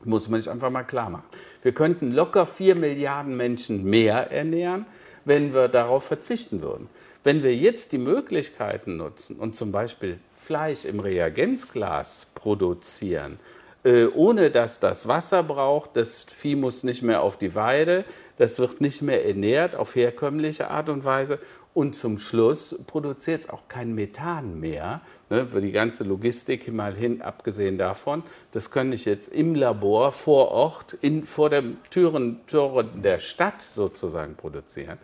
Muss 0.03 0.29
man 0.29 0.39
sich 0.39 0.49
einfach 0.49 0.69
mal 0.69 0.83
klar 0.83 1.09
machen. 1.09 1.25
Wir 1.61 1.73
könnten 1.73 2.11
locker 2.11 2.45
4 2.45 2.75
Milliarden 2.75 3.35
Menschen 3.35 3.83
mehr 3.83 4.31
ernähren, 4.31 4.85
wenn 5.25 5.53
wir 5.53 5.67
darauf 5.67 6.05
verzichten 6.05 6.61
würden. 6.61 6.87
Wenn 7.23 7.43
wir 7.43 7.53
jetzt 7.55 7.91
die 7.91 7.97
Möglichkeiten 7.97 8.97
nutzen 8.97 9.37
und 9.37 9.55
zum 9.55 9.71
Beispiel 9.71 10.19
Fleisch 10.41 10.85
im 10.85 11.01
Reagenzglas 11.01 12.27
produzieren, 12.33 13.39
äh, 13.83 14.05
ohne 14.05 14.51
dass 14.51 14.79
das 14.79 15.07
Wasser 15.07 15.43
braucht, 15.43 15.95
das 15.95 16.23
Vieh 16.23 16.55
muss 16.55 16.83
nicht 16.83 17.01
mehr 17.01 17.21
auf 17.21 17.37
die 17.37 17.55
Weide, 17.55 18.05
das 18.37 18.59
wird 18.59 18.79
nicht 18.79 19.01
mehr 19.01 19.25
ernährt 19.25 19.75
auf 19.75 19.95
herkömmliche 19.95 20.69
Art 20.69 20.89
und 20.89 21.03
Weise 21.03 21.39
und 21.79 21.95
zum 21.95 22.17
Schluss 22.17 22.77
produziert 22.87 23.39
es 23.43 23.49
auch 23.49 23.69
kein 23.69 23.95
Methan 23.95 24.59
mehr, 24.59 24.99
ne, 25.29 25.47
für 25.47 25.61
die 25.61 25.71
ganze 25.71 26.03
Logistik 26.03 26.69
mal 26.73 26.93
hin, 26.93 27.21
abgesehen 27.21 27.77
davon. 27.77 28.23
Das 28.51 28.69
kann 28.69 28.91
ich 28.91 29.05
jetzt 29.05 29.29
im 29.29 29.55
Labor 29.55 30.11
vor 30.11 30.49
Ort, 30.49 30.97
in, 30.99 31.23
vor 31.23 31.49
den 31.49 31.77
Türen, 31.89 32.41
Türen 32.47 33.01
der 33.01 33.19
Stadt 33.19 33.61
sozusagen 33.61 34.35
produzieren. 34.35 34.97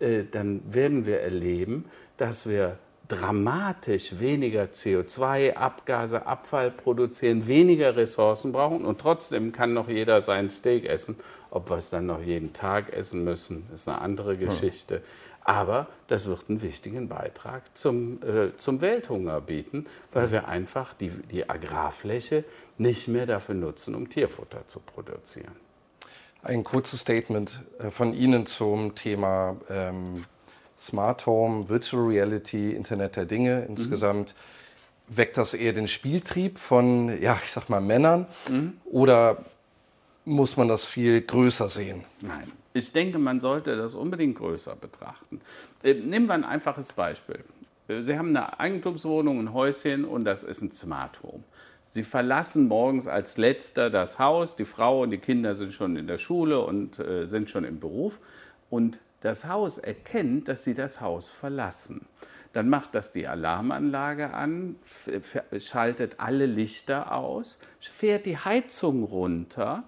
Äh, 0.00 0.22
dann 0.30 0.62
werden 0.72 1.04
wir 1.04 1.20
erleben, 1.20 1.84
dass 2.16 2.48
wir 2.48 2.78
dramatisch 3.06 4.18
weniger 4.18 4.64
CO2, 4.64 5.52
Abgase, 5.52 6.26
Abfall 6.26 6.70
produzieren, 6.70 7.46
weniger 7.46 7.96
Ressourcen 7.96 8.50
brauchen 8.50 8.86
und 8.86 8.98
trotzdem 8.98 9.52
kann 9.52 9.74
noch 9.74 9.90
jeder 9.90 10.22
sein 10.22 10.48
Steak 10.48 10.86
essen. 10.86 11.16
Ob 11.50 11.68
wir 11.68 11.76
es 11.76 11.90
dann 11.90 12.06
noch 12.06 12.22
jeden 12.22 12.54
Tag 12.54 12.94
essen 12.94 13.24
müssen, 13.24 13.66
ist 13.74 13.88
eine 13.88 14.00
andere 14.00 14.38
Geschichte. 14.38 14.96
Hm. 14.96 15.02
Aber 15.44 15.88
das 16.06 16.26
wird 16.26 16.48
einen 16.48 16.62
wichtigen 16.62 17.08
Beitrag 17.08 17.62
zum, 17.76 18.18
äh, 18.22 18.56
zum 18.56 18.80
Welthunger 18.80 19.42
bieten, 19.42 19.86
weil 20.12 20.30
wir 20.30 20.48
einfach 20.48 20.94
die, 20.94 21.10
die 21.10 21.48
Agrarfläche 21.48 22.44
nicht 22.78 23.08
mehr 23.08 23.26
dafür 23.26 23.54
nutzen, 23.54 23.94
um 23.94 24.08
Tierfutter 24.08 24.66
zu 24.66 24.80
produzieren. 24.80 25.52
Ein 26.42 26.64
kurzes 26.64 27.00
Statement 27.00 27.60
äh, 27.78 27.90
von 27.90 28.14
Ihnen 28.14 28.46
zum 28.46 28.94
Thema 28.94 29.56
ähm, 29.68 30.24
Smart 30.78 31.26
Home, 31.26 31.68
Virtual 31.68 32.06
Reality, 32.06 32.72
Internet 32.72 33.16
der 33.16 33.26
Dinge 33.26 33.60
mhm. 33.60 33.76
insgesamt. 33.76 34.34
Mhm. 34.34 35.16
Weckt 35.16 35.36
das 35.36 35.52
eher 35.52 35.74
den 35.74 35.88
Spieltrieb 35.88 36.58
von, 36.58 37.20
ja, 37.20 37.38
ich 37.44 37.52
sag 37.52 37.68
mal, 37.68 37.82
Männern? 37.82 38.26
Mhm. 38.48 38.78
Oder 38.86 39.44
muss 40.24 40.56
man 40.56 40.68
das 40.68 40.86
viel 40.86 41.20
größer 41.20 41.68
sehen? 41.68 42.04
Nein, 42.22 42.50
ich 42.74 42.92
denke, 42.92 43.18
man 43.18 43.40
sollte 43.40 43.76
das 43.76 43.94
unbedingt 43.94 44.36
größer 44.36 44.74
betrachten. 44.74 45.40
Äh, 45.82 45.94
nehmen 45.94 46.26
wir 46.26 46.34
ein 46.34 46.44
einfaches 46.44 46.92
Beispiel. 46.92 47.44
Äh, 47.88 48.02
Sie 48.02 48.18
haben 48.18 48.30
eine 48.30 48.58
Eigentumswohnung, 48.58 49.38
ein 49.38 49.52
Häuschen 49.52 50.04
und 50.04 50.24
das 50.24 50.42
ist 50.42 50.60
ein 50.60 50.72
Smart 50.72 51.22
Home. 51.22 51.44
Sie 51.86 52.02
verlassen 52.02 52.66
morgens 52.66 53.06
als 53.06 53.36
letzter 53.36 53.88
das 53.88 54.18
Haus, 54.18 54.56
die 54.56 54.64
Frau 54.64 55.02
und 55.02 55.10
die 55.10 55.18
Kinder 55.18 55.54
sind 55.54 55.72
schon 55.72 55.96
in 55.96 56.08
der 56.08 56.18
Schule 56.18 56.60
und 56.60 56.98
äh, 56.98 57.26
sind 57.26 57.48
schon 57.48 57.62
im 57.62 57.78
Beruf 57.78 58.20
und 58.68 58.98
das 59.20 59.46
Haus 59.46 59.78
erkennt, 59.78 60.48
dass 60.48 60.64
sie 60.64 60.74
das 60.74 61.00
Haus 61.00 61.30
verlassen. 61.30 62.06
Dann 62.52 62.68
macht 62.68 62.94
das 62.94 63.12
die 63.12 63.26
Alarmanlage 63.26 64.34
an, 64.34 64.76
schaltet 65.58 66.16
alle 66.18 66.46
Lichter 66.46 67.12
aus, 67.12 67.58
fährt 67.80 68.26
die 68.26 68.36
Heizung 68.36 69.04
runter 69.04 69.84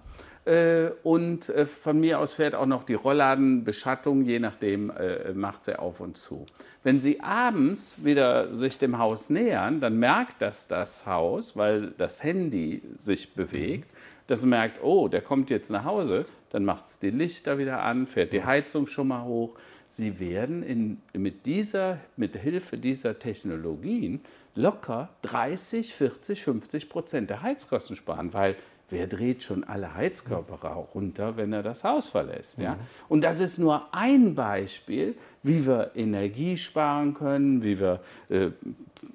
und 1.03 1.49
äh, 1.49 1.65
von 1.65 1.99
mir 1.99 2.19
aus 2.19 2.33
fährt 2.33 2.55
auch 2.55 2.65
noch 2.65 2.83
die 2.83 2.93
Rollladenbeschattung, 2.93 4.23
je 4.23 4.39
nachdem 4.39 4.89
äh, 4.91 5.33
macht 5.33 5.65
sie 5.65 5.77
auf 5.77 5.99
und 5.99 6.17
zu. 6.17 6.45
Wenn 6.83 7.01
Sie 7.01 7.19
abends 7.19 8.05
wieder 8.05 8.55
sich 8.55 8.79
dem 8.79 8.97
Haus 8.97 9.29
nähern, 9.29 9.81
dann 9.81 9.97
merkt 9.97 10.41
das 10.41 10.69
das 10.69 11.05
Haus, 11.05 11.57
weil 11.57 11.91
das 11.97 12.23
Handy 12.23 12.81
sich 12.97 13.33
bewegt. 13.33 13.89
Das 14.27 14.45
merkt, 14.45 14.81
oh, 14.81 15.09
der 15.09 15.21
kommt 15.21 15.49
jetzt 15.49 15.69
nach 15.69 15.83
Hause, 15.83 16.25
dann 16.49 16.63
macht 16.63 16.85
es 16.85 16.99
die 16.99 17.09
Lichter 17.09 17.57
wieder 17.57 17.81
an, 17.81 18.07
fährt 18.07 18.31
die 18.31 18.45
Heizung 18.45 18.87
schon 18.87 19.09
mal 19.09 19.25
hoch. 19.25 19.55
Sie 19.89 20.19
werden 20.19 20.63
in, 20.63 21.01
mit, 21.13 21.45
dieser, 21.45 21.99
mit 22.15 22.37
Hilfe 22.37 22.77
dieser 22.77 23.19
Technologien 23.19 24.21
locker 24.55 25.09
30, 25.23 25.93
40, 25.93 26.41
50 26.41 26.89
Prozent 26.89 27.29
der 27.29 27.41
Heizkosten 27.41 27.95
sparen, 27.95 28.33
weil 28.33 28.55
wer 28.89 29.07
dreht 29.07 29.43
schon 29.43 29.63
alle 29.63 29.93
Heizkörper 29.93 30.69
runter, 30.93 31.37
wenn 31.37 31.53
er 31.53 31.63
das 31.63 31.83
Haus 31.83 32.07
verlässt? 32.07 32.57
Ja? 32.57 32.75
Mhm. 32.75 32.79
Und 33.09 33.21
das 33.23 33.39
ist 33.39 33.57
nur 33.57 33.93
ein 33.93 34.35
Beispiel, 34.35 35.15
wie 35.43 35.65
wir 35.65 35.91
Energie 35.95 36.57
sparen 36.57 37.13
können, 37.13 37.63
wie 37.63 37.79
wir 37.79 38.01
äh, 38.29 38.49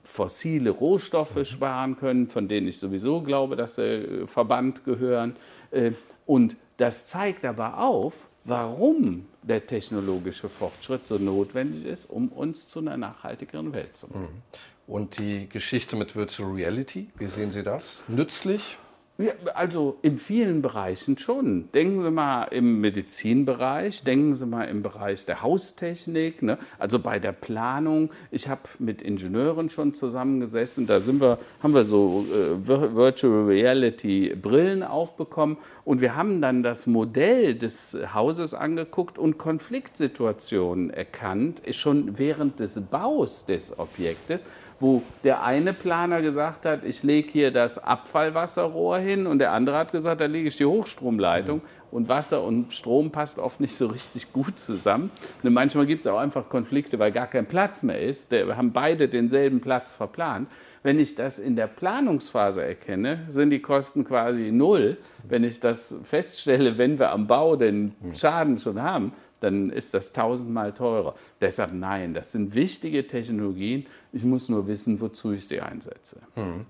fossile 0.02 0.70
Rohstoffe 0.70 1.36
mhm. 1.36 1.44
sparen 1.44 1.96
können, 1.96 2.28
von 2.28 2.48
denen 2.48 2.68
ich 2.68 2.78
sowieso 2.78 3.22
glaube, 3.22 3.56
dass 3.56 3.76
sie 3.76 3.82
äh, 3.82 4.26
verbannt 4.26 4.84
gehören. 4.84 5.36
Äh, 5.70 5.92
und 6.26 6.56
das 6.76 7.06
zeigt 7.06 7.44
aber 7.44 7.78
auf, 7.78 8.28
warum 8.44 9.26
der 9.42 9.66
technologische 9.66 10.48
Fortschritt 10.48 11.06
so 11.06 11.18
notwendig 11.18 11.84
ist, 11.84 12.06
um 12.06 12.28
uns 12.28 12.68
zu 12.68 12.80
einer 12.80 12.96
nachhaltigeren 12.96 13.72
Welt 13.72 13.96
zu 13.96 14.08
machen. 14.08 14.22
Mhm. 14.22 14.42
Und 14.86 15.18
die 15.18 15.48
Geschichte 15.48 15.96
mit 15.96 16.16
Virtual 16.16 16.50
Reality, 16.50 17.08
wie 17.16 17.26
sehen 17.26 17.50
Sie 17.50 17.62
das? 17.62 18.04
Nützlich? 18.08 18.78
Ja, 19.18 19.32
also 19.52 19.98
in 20.00 20.16
vielen 20.16 20.62
Bereichen 20.62 21.18
schon. 21.18 21.70
Denken 21.72 22.02
Sie 22.02 22.10
mal 22.10 22.44
im 22.44 22.80
Medizinbereich, 22.80 24.04
denken 24.04 24.34
Sie 24.34 24.46
mal 24.46 24.64
im 24.64 24.82
Bereich 24.82 25.26
der 25.26 25.42
Haustechnik, 25.42 26.40
ne? 26.40 26.56
also 26.78 26.98
bei 26.98 27.18
der 27.18 27.32
Planung. 27.32 28.08
Ich 28.30 28.48
habe 28.48 28.62
mit 28.78 29.02
Ingenieuren 29.02 29.68
schon 29.68 29.92
zusammengesessen, 29.92 30.86
da 30.86 31.00
sind 31.00 31.20
wir, 31.20 31.38
haben 31.62 31.74
wir 31.74 31.84
so 31.84 32.24
äh, 32.32 32.66
Virtual 32.66 33.44
Reality 33.44 34.34
Brillen 34.34 34.82
aufbekommen 34.82 35.58
und 35.84 36.00
wir 36.00 36.16
haben 36.16 36.40
dann 36.40 36.62
das 36.62 36.86
Modell 36.86 37.54
des 37.54 37.96
Hauses 38.14 38.54
angeguckt 38.54 39.18
und 39.18 39.36
Konfliktsituationen 39.36 40.88
erkannt, 40.88 41.60
schon 41.72 42.18
während 42.18 42.60
des 42.60 42.80
Baus 42.80 43.44
des 43.44 43.78
Objektes 43.78 44.46
wo 44.82 45.00
der 45.22 45.44
eine 45.44 45.72
Planer 45.72 46.22
gesagt 46.22 46.66
hat, 46.66 46.84
ich 46.84 47.04
lege 47.04 47.30
hier 47.30 47.50
das 47.52 47.78
Abfallwasserrohr 47.78 48.98
hin 48.98 49.28
und 49.28 49.38
der 49.38 49.52
andere 49.52 49.76
hat 49.76 49.92
gesagt, 49.92 50.20
da 50.20 50.26
lege 50.26 50.48
ich 50.48 50.56
die 50.56 50.66
Hochstromleitung. 50.66 51.58
Mhm. 51.58 51.82
Und 51.92 52.08
Wasser 52.08 52.42
und 52.42 52.72
Strom 52.72 53.10
passt 53.10 53.38
oft 53.38 53.60
nicht 53.60 53.76
so 53.76 53.86
richtig 53.86 54.32
gut 54.32 54.58
zusammen. 54.58 55.10
Und 55.42 55.52
manchmal 55.52 55.86
gibt 55.86 56.04
es 56.04 56.10
auch 56.10 56.18
einfach 56.18 56.48
Konflikte, 56.48 56.98
weil 56.98 57.12
gar 57.12 57.28
kein 57.28 57.46
Platz 57.46 57.82
mehr 57.82 58.00
ist. 58.00 58.32
Wir 58.32 58.56
haben 58.56 58.72
beide 58.72 59.08
denselben 59.08 59.60
Platz 59.60 59.92
verplant. 59.92 60.48
Wenn 60.82 60.98
ich 60.98 61.14
das 61.14 61.38
in 61.38 61.54
der 61.54 61.68
Planungsphase 61.68 62.64
erkenne, 62.64 63.26
sind 63.28 63.50
die 63.50 63.60
Kosten 63.60 64.04
quasi 64.04 64.50
null. 64.50 64.96
Wenn 65.28 65.44
ich 65.44 65.60
das 65.60 65.94
feststelle, 66.02 66.76
wenn 66.76 66.98
wir 66.98 67.10
am 67.10 67.28
Bau 67.28 67.54
den. 67.54 67.94
Schaden 68.16 68.58
schon 68.58 68.82
haben, 68.82 69.12
dann 69.42 69.70
ist 69.70 69.94
das 69.94 70.12
tausendmal 70.12 70.72
teurer. 70.72 71.14
Deshalb 71.40 71.72
nein, 71.72 72.14
das 72.14 72.32
sind 72.32 72.54
wichtige 72.54 73.06
Technologien. 73.06 73.86
Ich 74.12 74.24
muss 74.24 74.48
nur 74.48 74.66
wissen, 74.66 75.00
wozu 75.00 75.32
ich 75.32 75.46
sie 75.48 75.60
einsetze. 75.60 76.16
Hm. 76.34 76.66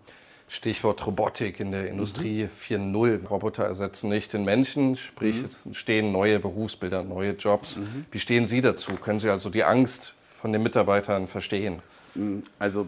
Stichwort 0.53 1.07
Robotik 1.07 1.61
in 1.61 1.73
der 1.73 1.89
Industrie 1.89 2.45
mhm. 2.69 2.95
4.0. 2.95 3.27
Roboter 3.27 3.65
ersetzen 3.65 4.11
nicht 4.11 4.35
den 4.35 4.45
Menschen, 4.45 4.97
sprich 4.97 5.41
mhm. 5.41 5.47
es 5.47 5.65
entstehen 5.65 6.13
neue 6.13 6.39
Berufsbilder, 6.41 7.05
neue 7.05 7.33
Jobs. 7.33 7.79
Mhm. 7.79 8.05
Wie 8.11 8.19
stehen 8.19 8.45
Sie 8.45 8.61
dazu? 8.61 8.93
Können 8.97 9.19
Sie 9.19 9.31
also 9.31 9.49
die 9.49 9.65
Angst 9.65 10.15
von 10.29 10.53
den 10.53 10.63
Mitarbeitern 10.63 11.27
verstehen? 11.27 11.81
Also 12.59 12.87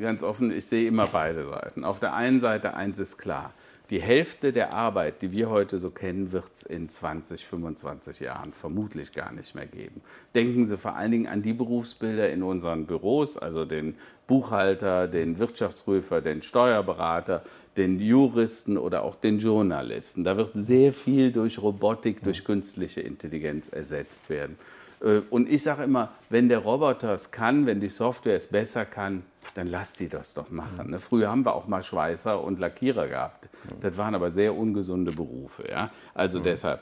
ganz 0.00 0.24
offen, 0.24 0.50
ich 0.50 0.66
sehe 0.66 0.88
immer 0.88 1.06
beide 1.06 1.46
Seiten. 1.46 1.84
Auf 1.84 2.00
der 2.00 2.14
einen 2.14 2.40
Seite, 2.40 2.74
eins 2.74 2.98
ist 2.98 3.18
klar, 3.18 3.52
die 3.90 4.00
Hälfte 4.00 4.52
der 4.52 4.74
Arbeit, 4.74 5.22
die 5.22 5.30
wir 5.30 5.48
heute 5.48 5.78
so 5.78 5.90
kennen, 5.90 6.32
wird 6.32 6.52
es 6.52 6.62
in 6.64 6.88
20, 6.88 7.46
25 7.46 8.20
Jahren 8.20 8.52
vermutlich 8.52 9.12
gar 9.12 9.32
nicht 9.32 9.54
mehr 9.54 9.66
geben. 9.66 10.00
Denken 10.34 10.66
Sie 10.66 10.76
vor 10.76 10.96
allen 10.96 11.12
Dingen 11.12 11.26
an 11.28 11.42
die 11.42 11.52
Berufsbilder 11.52 12.30
in 12.30 12.42
unseren 12.42 12.86
Büros, 12.86 13.36
also 13.36 13.64
den 13.64 13.94
Buchhalter, 14.26 15.06
den 15.06 15.38
Wirtschaftsprüfer, 15.38 16.20
den 16.20 16.42
Steuerberater, 16.42 17.44
den 17.76 18.00
Juristen 18.00 18.76
oder 18.76 19.02
auch 19.02 19.14
den 19.14 19.38
Journalisten. 19.38 20.24
Da 20.24 20.36
wird 20.36 20.50
sehr 20.54 20.92
viel 20.92 21.30
durch 21.30 21.62
Robotik, 21.62 22.24
durch 22.24 22.44
künstliche 22.44 23.02
Intelligenz 23.02 23.68
ersetzt 23.68 24.28
werden. 24.30 24.58
Äh, 25.00 25.20
und 25.30 25.48
ich 25.48 25.62
sage 25.62 25.84
immer, 25.84 26.12
wenn 26.30 26.48
der 26.48 26.58
Roboter 26.58 27.12
es 27.12 27.30
kann, 27.30 27.66
wenn 27.66 27.80
die 27.80 27.88
Software 27.88 28.36
es 28.36 28.46
besser 28.46 28.84
kann, 28.84 29.22
dann 29.54 29.68
lass 29.68 29.94
die 29.94 30.08
das 30.08 30.34
doch 30.34 30.50
machen. 30.50 30.90
Ne? 30.90 30.98
Früher 30.98 31.30
haben 31.30 31.44
wir 31.44 31.54
auch 31.54 31.66
mal 31.66 31.82
Schweißer 31.82 32.42
und 32.42 32.58
Lackierer 32.58 33.08
gehabt. 33.08 33.48
Das 33.80 33.96
waren 33.96 34.14
aber 34.14 34.30
sehr 34.30 34.54
ungesunde 34.54 35.12
Berufe. 35.12 35.68
Ja? 35.70 35.90
Also 36.14 36.40
mhm. 36.40 36.44
deshalb, 36.44 36.80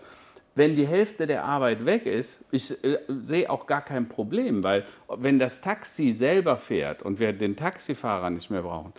wenn 0.54 0.74
die 0.74 0.86
Hälfte 0.86 1.26
der 1.26 1.44
Arbeit 1.44 1.84
weg 1.84 2.06
ist, 2.06 2.44
ich 2.50 2.82
äh, 2.84 2.98
sehe 3.22 3.50
auch 3.50 3.66
gar 3.66 3.82
kein 3.82 4.08
Problem, 4.08 4.62
weil 4.62 4.84
wenn 5.08 5.38
das 5.38 5.60
Taxi 5.60 6.12
selber 6.12 6.56
fährt 6.56 7.02
und 7.02 7.20
wir 7.20 7.32
den 7.32 7.56
Taxifahrer 7.56 8.30
nicht 8.30 8.50
mehr 8.50 8.62
brauchen, 8.62 8.92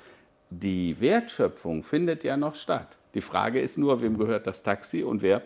die 0.50 1.00
Wertschöpfung 1.00 1.84
findet 1.84 2.24
ja 2.24 2.38
noch 2.38 2.56
statt. 2.56 2.98
Die 3.14 3.22
Frage 3.22 3.60
ist 3.60 3.78
nur, 3.78 4.02
wem 4.02 4.18
gehört 4.18 4.48
das 4.48 4.64
Taxi 4.64 5.04
und 5.04 5.22
wer 5.22 5.42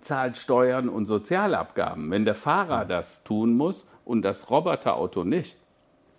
zahlt 0.00 0.36
Steuern 0.36 0.88
und 0.88 1.06
Sozialabgaben. 1.06 2.10
Wenn 2.10 2.24
der 2.24 2.34
Fahrer 2.34 2.84
das 2.84 3.24
tun 3.24 3.56
muss 3.56 3.88
und 4.04 4.22
das 4.22 4.50
Roboterauto 4.50 5.24
nicht, 5.24 5.56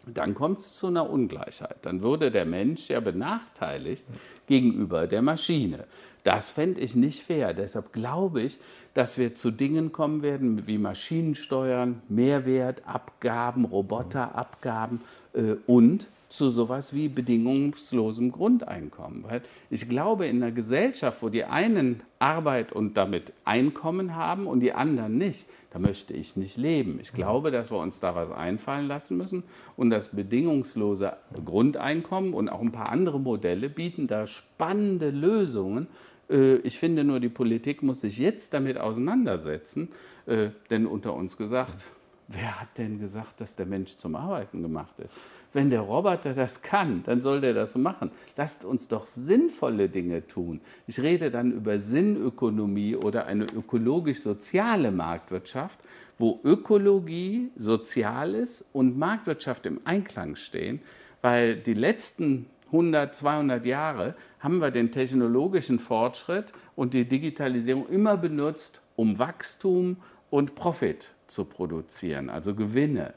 dann 0.05 0.33
kommt 0.33 0.59
es 0.59 0.75
zu 0.75 0.87
einer 0.87 1.09
Ungleichheit. 1.09 1.77
Dann 1.83 2.01
würde 2.01 2.31
der 2.31 2.45
Mensch 2.45 2.89
ja 2.89 2.99
benachteiligt 2.99 4.05
gegenüber 4.47 5.07
der 5.07 5.21
Maschine. 5.21 5.85
Das 6.23 6.51
fände 6.51 6.81
ich 6.81 6.95
nicht 6.95 7.23
fair. 7.23 7.53
Deshalb 7.53 7.93
glaube 7.93 8.41
ich, 8.41 8.57
dass 8.93 9.17
wir 9.17 9.35
zu 9.35 9.51
Dingen 9.51 9.91
kommen 9.91 10.21
werden 10.21 10.67
wie 10.67 10.77
Maschinensteuern, 10.77 12.01
Mehrwertabgaben, 12.09 13.65
Roboterabgaben 13.65 15.01
äh, 15.33 15.55
und 15.67 16.07
zu 16.29 16.49
sowas 16.49 16.93
wie 16.93 17.09
bedingungslosem 17.09 18.31
Grundeinkommen. 18.31 19.23
Weil 19.23 19.41
ich 19.69 19.89
glaube, 19.89 20.27
in 20.27 20.41
einer 20.41 20.51
Gesellschaft, 20.51 21.21
wo 21.23 21.29
die 21.29 21.43
einen 21.43 22.03
Arbeit 22.19 22.71
und 22.71 22.97
damit 22.97 23.33
Einkommen 23.45 24.15
haben 24.15 24.45
und 24.45 24.59
die 24.59 24.73
anderen 24.73 25.17
nicht, 25.17 25.47
da 25.71 25.79
möchte 25.79 26.13
ich 26.13 26.37
nicht 26.37 26.57
leben. 26.57 26.99
Ich 27.01 27.13
glaube, 27.13 27.49
dass 27.49 27.71
wir 27.71 27.79
uns 27.79 27.99
da 27.99 28.13
was 28.13 28.29
einfallen 28.29 28.87
lassen 28.87 29.17
müssen 29.17 29.43
und 29.75 29.89
das 29.89 30.09
bedingungslose 30.09 31.17
Grundeinkommen 31.43 32.33
und 32.33 32.49
auch 32.49 32.61
ein 32.61 32.71
paar 32.71 32.89
andere 32.89 33.19
Modelle 33.19 33.69
bieten 33.69 34.05
da 34.05 34.27
spannende 34.27 35.09
Lösungen. 35.09 35.87
Äh, 36.29 36.57
ich 36.57 36.77
finde 36.77 37.03
nur, 37.03 37.19
die 37.19 37.29
Politik 37.29 37.81
muss 37.81 38.01
sich 38.01 38.19
jetzt 38.19 38.53
damit 38.53 38.77
auseinandersetzen, 38.77 39.89
äh, 40.27 40.49
denn 40.69 40.85
unter 40.85 41.15
uns 41.15 41.37
gesagt, 41.37 41.85
wer 42.29 42.61
hat 42.61 42.77
denn 42.77 42.99
gesagt, 42.99 43.41
dass 43.41 43.55
der 43.55 43.65
Mensch 43.65 43.97
zum 43.97 44.15
Arbeiten 44.15 44.61
gemacht 44.61 44.99
ist? 44.99 45.15
Wenn 45.51 45.71
der 45.71 45.81
Roboter 45.81 46.33
das 46.33 46.61
kann, 46.61 47.01
dann 47.03 47.21
soll 47.21 47.41
der 47.41 47.53
das 47.53 47.75
machen. 47.75 48.11
Lasst 48.37 48.63
uns 48.63 48.87
doch 48.87 49.07
sinnvolle 49.07 49.89
Dinge 49.89 50.27
tun. 50.27 50.61
Ich 50.85 51.01
rede 51.01 51.31
dann 51.31 51.51
über 51.51 51.79
Sinnökonomie 51.79 52.95
oder 52.95 53.25
eine 53.25 53.45
ökologisch-soziale 53.45 54.91
Marktwirtschaft, 54.91 55.79
wo 56.19 56.39
Ökologie, 56.43 57.49
Soziales 57.55 58.63
und 58.73 58.97
Marktwirtschaft 58.97 59.65
im 59.65 59.81
Einklang 59.85 60.35
stehen, 60.35 60.81
weil 61.21 61.55
die 61.55 61.73
letzten 61.73 62.45
100, 62.67 63.15
200 63.15 63.65
Jahre 63.65 64.13
haben 64.39 64.59
wir 64.59 64.69
den 64.69 64.91
technologischen 64.91 65.79
Fortschritt 65.79 66.51
und 66.75 66.93
die 66.93 67.05
Digitalisierung 67.05 67.89
immer 67.89 68.15
benutzt, 68.17 68.81
um 68.95 69.17
Wachstum 69.17 69.97
und 70.29 70.53
Profit 70.53 71.11
zu 71.29 71.45
produzieren, 71.45 72.29
also 72.29 72.55
Gewinne. 72.55 73.13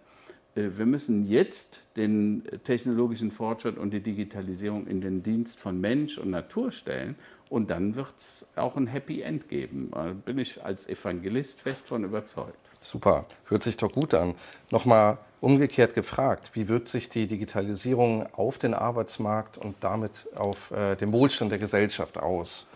Äh, 0.54 0.70
wir 0.76 0.86
müssen 0.86 1.24
jetzt 1.24 1.84
den 1.96 2.44
technologischen 2.64 3.30
Fortschritt 3.30 3.78
und 3.78 3.92
die 3.92 4.00
Digitalisierung 4.00 4.86
in 4.86 5.00
den 5.00 5.22
Dienst 5.22 5.58
von 5.58 5.80
Mensch 5.80 6.18
und 6.18 6.30
Natur 6.30 6.72
stellen 6.72 7.16
und 7.48 7.70
dann 7.70 7.94
wird 7.94 8.14
es 8.16 8.46
auch 8.56 8.76
ein 8.76 8.86
Happy 8.86 9.22
End 9.22 9.48
geben. 9.48 9.90
Da 9.92 10.12
bin 10.12 10.38
ich 10.38 10.62
als 10.62 10.88
Evangelist 10.88 11.60
fest 11.60 11.86
von 11.86 12.04
überzeugt. 12.04 12.56
Super, 12.80 13.26
hört 13.46 13.62
sich 13.62 13.76
doch 13.76 13.92
gut 13.92 14.14
an. 14.14 14.34
Nochmal 14.70 15.18
umgekehrt 15.40 15.94
gefragt, 15.94 16.50
wie 16.54 16.68
wirkt 16.68 16.88
sich 16.88 17.08
die 17.08 17.26
Digitalisierung 17.26 18.26
auf 18.34 18.58
den 18.58 18.74
Arbeitsmarkt 18.74 19.58
und 19.58 19.76
damit 19.80 20.26
auf 20.34 20.70
äh, 20.72 20.96
den 20.96 21.12
Wohlstand 21.12 21.52
der 21.52 21.58
Gesellschaft 21.58 22.18
aus? 22.18 22.66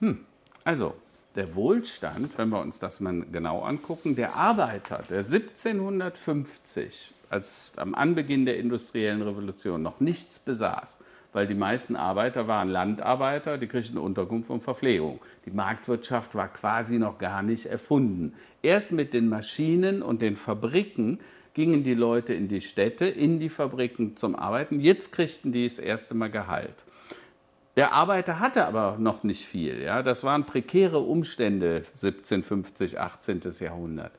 Hm. 0.00 0.24
Also, 0.64 0.94
der 1.36 1.54
Wohlstand, 1.54 2.36
wenn 2.38 2.48
wir 2.48 2.60
uns 2.60 2.78
das 2.78 3.00
mal 3.00 3.24
genau 3.30 3.62
angucken, 3.62 4.16
der 4.16 4.34
Arbeiter, 4.34 5.04
der 5.08 5.18
1750 5.18 7.12
als 7.28 7.70
am 7.76 7.94
Anbeginn 7.94 8.44
der 8.44 8.58
industriellen 8.58 9.22
Revolution 9.22 9.82
noch 9.82 10.00
nichts 10.00 10.40
besaß, 10.40 10.98
weil 11.32 11.46
die 11.46 11.54
meisten 11.54 11.94
Arbeiter 11.94 12.48
waren 12.48 12.68
Landarbeiter, 12.68 13.56
die 13.56 13.68
kriegten 13.68 13.98
Unterkunft 13.98 14.50
und 14.50 14.64
Verpflegung. 14.64 15.20
Die 15.46 15.52
Marktwirtschaft 15.52 16.34
war 16.34 16.48
quasi 16.48 16.98
noch 16.98 17.18
gar 17.18 17.42
nicht 17.42 17.66
erfunden. 17.66 18.34
Erst 18.62 18.90
mit 18.90 19.14
den 19.14 19.28
Maschinen 19.28 20.02
und 20.02 20.22
den 20.22 20.36
Fabriken 20.36 21.20
gingen 21.54 21.84
die 21.84 21.94
Leute 21.94 22.34
in 22.34 22.48
die 22.48 22.60
Städte, 22.60 23.06
in 23.06 23.38
die 23.38 23.48
Fabriken 23.48 24.16
zum 24.16 24.34
Arbeiten. 24.34 24.80
Jetzt 24.80 25.12
kriegten 25.12 25.52
die 25.52 25.64
das 25.64 25.78
erste 25.78 26.14
Mal 26.14 26.30
Gehalt. 26.30 26.84
Der 27.80 27.94
Arbeiter 27.94 28.40
hatte 28.40 28.66
aber 28.66 28.98
noch 28.98 29.24
nicht 29.24 29.46
viel. 29.46 29.80
Ja? 29.80 30.02
Das 30.02 30.22
waren 30.22 30.44
prekäre 30.44 30.98
Umstände 30.98 31.76
1750, 31.76 33.00
18. 33.00 33.40
Jahrhundert. 33.58 34.12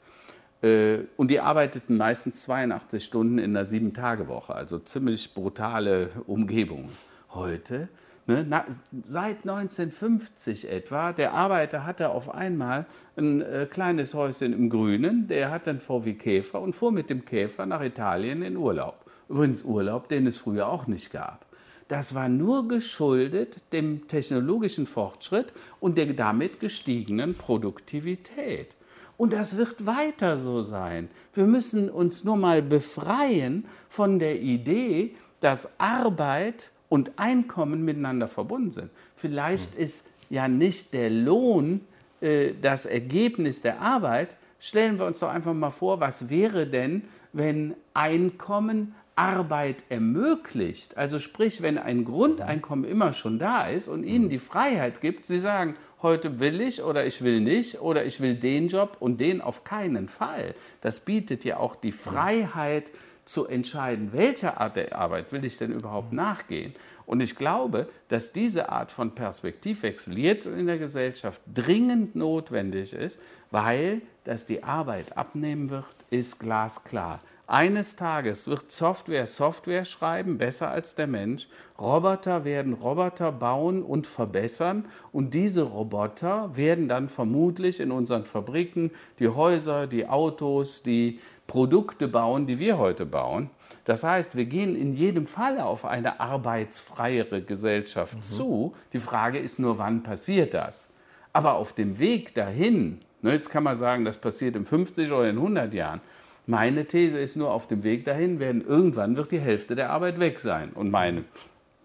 Äh, 0.64 1.02
und 1.16 1.30
die 1.30 1.42
arbeiteten 1.42 1.96
meistens 1.96 2.42
82 2.42 3.06
Stunden 3.06 3.38
in 3.38 3.56
einer 3.56 3.66
Sieben-Tage-Woche, 3.66 4.56
also 4.56 4.80
ziemlich 4.80 5.36
brutale 5.36 6.10
Umgebung. 6.26 6.90
Heute, 7.36 7.88
ne, 8.26 8.44
na, 8.50 8.66
seit 9.04 9.48
1950 9.48 10.68
etwa, 10.68 11.14
der 11.14 11.36
Arbeiter 11.36 11.86
hatte 11.86 12.10
auf 12.10 12.34
einmal 12.34 12.88
ein 13.16 13.44
äh, 13.44 13.68
kleines 13.70 14.16
Häuschen 14.16 14.54
im 14.54 14.72
Grünen, 14.72 15.28
der 15.28 15.52
hatte 15.52 15.70
einen 15.70 15.82
VW 15.82 16.16
Käfer 16.16 16.60
und 16.62 16.76
fuhr 16.76 16.92
mit 16.92 17.12
dem 17.12 17.26
Käfer 17.26 17.68
nach 17.68 17.84
Italien 17.84 18.42
in 18.42 18.58
Urlaub. 18.58 19.06
Übrigens 19.30 19.62
Urlaub, 19.62 20.10
den 20.10 20.26
es 20.26 20.38
früher 20.38 20.68
auch 20.68 20.88
nicht 20.88 21.12
gab. 21.12 21.46
Das 21.92 22.16
war 22.16 22.30
nur 22.30 22.70
geschuldet 22.70 23.58
dem 23.74 24.08
technologischen 24.08 24.88
Fortschritt 24.88 25.52
und 25.82 25.98
der 25.98 26.14
damit 26.14 26.62
gestiegenen 26.62 27.36
Produktivität. 27.36 28.78
Und 29.18 29.34
das 29.34 29.58
wird 29.58 29.86
weiter 29.86 30.38
so 30.38 30.62
sein. 30.62 31.10
Wir 31.34 31.46
müssen 31.46 31.90
uns 31.90 32.24
nur 32.24 32.38
mal 32.38 32.62
befreien 32.62 33.66
von 33.90 34.20
der 34.20 34.42
Idee, 34.42 35.16
dass 35.42 35.68
Arbeit 35.82 36.72
und 36.88 37.12
Einkommen 37.20 37.84
miteinander 37.84 38.30
verbunden 38.30 38.72
sind. 38.72 38.90
Vielleicht 39.18 39.74
hm. 39.74 39.82
ist 39.82 40.06
ja 40.30 40.48
nicht 40.48 40.94
der 40.94 41.10
Lohn 41.10 41.82
äh, 42.22 42.54
das 42.62 42.86
Ergebnis 42.86 43.64
der 43.64 43.82
Arbeit. 43.82 44.38
Stellen 44.60 44.98
wir 44.98 45.08
uns 45.08 45.20
doch 45.20 45.28
einfach 45.28 45.54
mal 45.54 45.72
vor, 45.72 46.00
was 46.00 46.30
wäre 46.30 46.68
denn, 46.68 47.04
wenn 47.34 47.76
Einkommen 47.94 48.96
Arbeit 49.16 49.84
ermöglicht, 49.90 50.98
also 50.98 51.20
sprich, 51.20 51.62
wenn 51.62 51.78
ein 51.78 52.06
Grundeinkommen 52.06 52.86
immer 52.86 53.14
schon 53.14 53.40
da 53.40 53.68
ist 53.68 53.88
und 53.88 54.04
Ihnen 54.04 54.30
die 54.30 54.40
Freiheit 54.40 55.02
gibt, 55.02 55.26
Sie 55.26 55.40
sagen, 55.40 55.76
heute 56.02 56.40
will 56.40 56.62
ich 56.62 56.82
oder 56.82 57.06
ich 57.06 57.22
will 57.22 57.42
nicht 57.42 57.82
oder 57.82 58.06
ich 58.06 58.20
will 58.22 58.36
den 58.36 58.70
Job 58.70 58.98
und 59.00 59.20
den 59.20 59.42
auf 59.42 59.64
keinen 59.64 60.08
Fall. 60.08 60.56
Das 60.80 61.02
bietet 61.02 61.44
ja 61.44 61.58
auch 61.58 61.76
die 61.76 61.92
Freiheit 61.92 62.92
zu 63.26 63.46
entscheiden, 63.46 64.12
welcher 64.14 64.60
Art 64.60 64.76
der 64.76 64.96
Arbeit 64.98 65.32
will 65.32 65.46
ich 65.46 65.58
denn 65.58 65.72
überhaupt 65.72 66.14
nachgehen. 66.14 66.74
Und 67.12 67.20
ich 67.20 67.36
glaube, 67.36 67.90
dass 68.08 68.32
diese 68.32 68.70
Art 68.70 68.90
von 68.90 69.14
Perspektivwechsel 69.14 70.18
jetzt 70.18 70.46
in 70.48 70.66
der 70.66 70.78
Gesellschaft 70.78 71.42
dringend 71.54 72.16
notwendig 72.16 72.94
ist, 72.94 73.20
weil 73.50 74.02
dass 74.24 74.46
die 74.46 74.64
Arbeit 74.64 75.18
abnehmen 75.18 75.70
wird, 75.72 75.84
ist 76.10 76.40
glasklar. 76.40 77.20
Eines 77.48 77.98
Tages 77.98 78.48
wird 78.48 78.72
Software 78.72 79.28
Software 79.28 79.84
schreiben, 79.84 80.38
besser 80.38 80.72
als 80.72 80.96
der 80.96 81.08
Mensch. 81.08 81.50
Roboter 81.78 82.46
werden 82.46 82.72
Roboter 82.72 83.34
bauen 83.34 83.84
und 83.84 84.08
verbessern. 84.08 84.86
Und 85.12 85.34
diese 85.34 85.64
Roboter 85.64 86.56
werden 86.56 86.88
dann 86.88 87.10
vermutlich 87.10 87.82
in 87.82 87.92
unseren 87.92 88.26
Fabriken 88.26 88.92
die 89.20 89.28
Häuser, 89.28 89.86
die 89.86 90.08
Autos, 90.08 90.82
die 90.82 91.20
Produkte 91.52 92.08
bauen, 92.08 92.46
die 92.46 92.60
wir 92.60 92.78
heute 92.78 93.06
bauen. 93.06 93.50
Das 93.84 94.06
heißt, 94.06 94.38
wir 94.38 94.46
gehen 94.46 94.74
in 94.74 94.94
jedem 94.94 95.28
Fall 95.28 95.60
auf 95.60 95.84
eine 95.84 96.22
arbeitsfreiere 96.22 97.42
Gesellschaft 97.42 98.16
mhm. 98.16 98.22
zu. 98.22 98.74
Die 98.94 99.02
Frage 99.02 99.38
ist 99.38 99.60
nur, 99.60 99.78
wann 99.78 100.02
passiert 100.02 100.54
das? 100.54 100.88
Aber 101.34 101.56
auf 101.56 101.74
dem 101.74 102.00
Weg 102.00 102.34
dahin, 102.36 103.02
ne, 103.22 103.34
jetzt 103.34 103.50
kann 103.50 103.64
man 103.64 103.76
sagen, 103.76 104.06
das 104.06 104.18
passiert 104.18 104.56
in 104.56 104.64
50 104.64 105.12
oder 105.12 105.30
in 105.30 105.36
100 105.36 105.74
Jahren, 105.74 106.00
Meine 106.48 106.86
These 106.86 107.20
ist 107.20 107.36
nur, 107.36 107.52
auf 107.52 107.68
dem 107.68 107.84
Weg 107.84 108.06
dahin 108.06 108.40
werden 108.40 108.66
irgendwann 108.66 109.18
wird 109.18 109.34
die 109.34 109.42
Hälfte 109.42 109.76
der 109.76 109.90
Arbeit 109.90 110.22
weg 110.22 110.40
sein. 110.40 110.72
Und 110.74 110.90
meine 110.90 111.26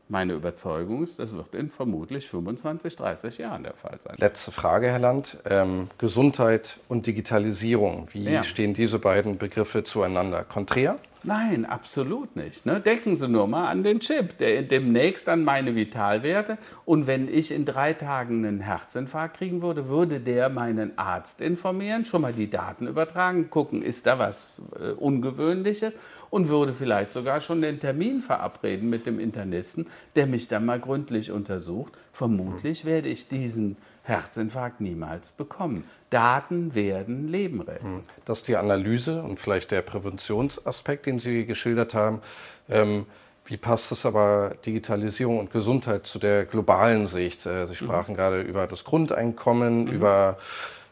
meine 0.09 0.35
Überzeugung 0.35 1.03
ist, 1.03 1.19
das 1.19 1.35
wird 1.35 1.55
in 1.55 1.71
vermutlich 1.71 2.29
25, 2.29 2.95
30 2.97 3.39
Jahren 3.39 3.65
der 3.65 3.75
Fall 3.75 3.99
sein. 4.01 4.15
Letzte 4.19 4.53
Frage, 4.53 4.89
Herr 4.89 4.99
Land. 4.99 5.39
Ähm, 5.49 5.89
Gesundheit 5.99 6.79
und 6.89 7.07
Digitalisierung, 7.07 8.09
wie 8.13 8.25
ja. 8.25 8.43
stehen 8.43 8.75
diese 8.75 8.99
beiden 8.99 9.39
Begriffe 9.39 9.83
zueinander? 9.83 10.45
Konträr? 10.45 10.99
Nein, 11.27 11.65
absolut 11.67 12.37
nicht. 12.37 12.67
Ne? 12.67 12.79
Denken 12.79 13.17
Sie 13.17 13.27
nur 13.27 13.49
mal 13.49 13.67
an 13.67 13.83
den 13.83 13.99
Chip, 13.99 14.39
der 14.39 14.63
demnächst 14.63 15.29
an 15.29 15.43
meine 15.43 15.75
Vitalwerte. 15.75 16.57
Und 16.85 17.09
wenn 17.09 17.27
ich 17.27 17.51
in 17.51 17.65
drei 17.65 17.95
Tagen 17.95 18.47
einen 18.47 18.61
Herzinfarkt 18.61 19.39
kriegen 19.39 19.61
würde, 19.61 19.89
würde 19.89 20.21
der 20.21 20.49
meinen 20.51 20.97
Arzt 20.97 21.41
informieren, 21.41 22.05
schon 22.05 22.23
mal 22.23 22.33
die 22.33 22.49
Daten 22.49 22.87
übertragen, 22.87 23.51
gucken, 23.51 23.83
ist 23.83 24.07
da 24.07 24.21
was 24.21 24.63
äh, 24.79 24.93
Ungewöhnliches 24.93 25.97
und 26.37 26.51
würde 26.51 26.75
vielleicht 26.75 27.15
sogar 27.15 27.41
schon 27.41 27.63
den 27.63 27.81
Termin 27.81 28.21
verabreden 28.21 28.91
mit 28.91 29.07
dem 29.07 29.19
Internisten, 29.19 29.87
der 30.17 30.27
mich 30.27 30.49
dann 30.49 30.67
mal 30.67 30.79
gründlich 30.79 31.31
untersucht. 31.31 31.95
Vermutlich 32.13 32.85
werde 32.85 33.09
ich 33.09 33.29
diesen 33.29 33.79
Herzinfarkt 34.03 34.83
niemals 34.83 35.33
bekommen. 35.33 35.85
Daten 36.11 36.75
werden 36.75 37.29
Leben 37.29 37.63
retten. 37.63 37.87
Hm. 37.87 38.03
Das 38.27 38.41
ist 38.41 38.49
die 38.49 38.57
Analyse 38.57 39.23
und 39.23 39.41
vielleicht 39.41 39.71
der 39.71 39.81
Präventionsaspekt, 39.81 41.07
den 41.07 41.19
Sie 41.19 41.47
geschildert 41.47 41.95
haben. 41.95 42.21
Ähm, 42.69 43.07
wie 43.47 43.57
passt 43.57 43.91
es 43.91 44.05
aber 44.05 44.57
Digitalisierung 44.67 45.39
und 45.39 45.51
Gesundheit 45.51 46.07
zu 46.07 46.19
der 46.19 46.45
globalen 46.45 47.07
Sicht? 47.07 47.47
Äh, 47.47 47.67
Sie 47.67 47.75
sprachen 47.75 48.13
mhm. 48.13 48.17
gerade 48.17 48.43
über 48.43 48.67
das 48.67 48.85
Grundeinkommen, 48.85 49.85
mhm. 49.85 49.91
über 49.91 50.37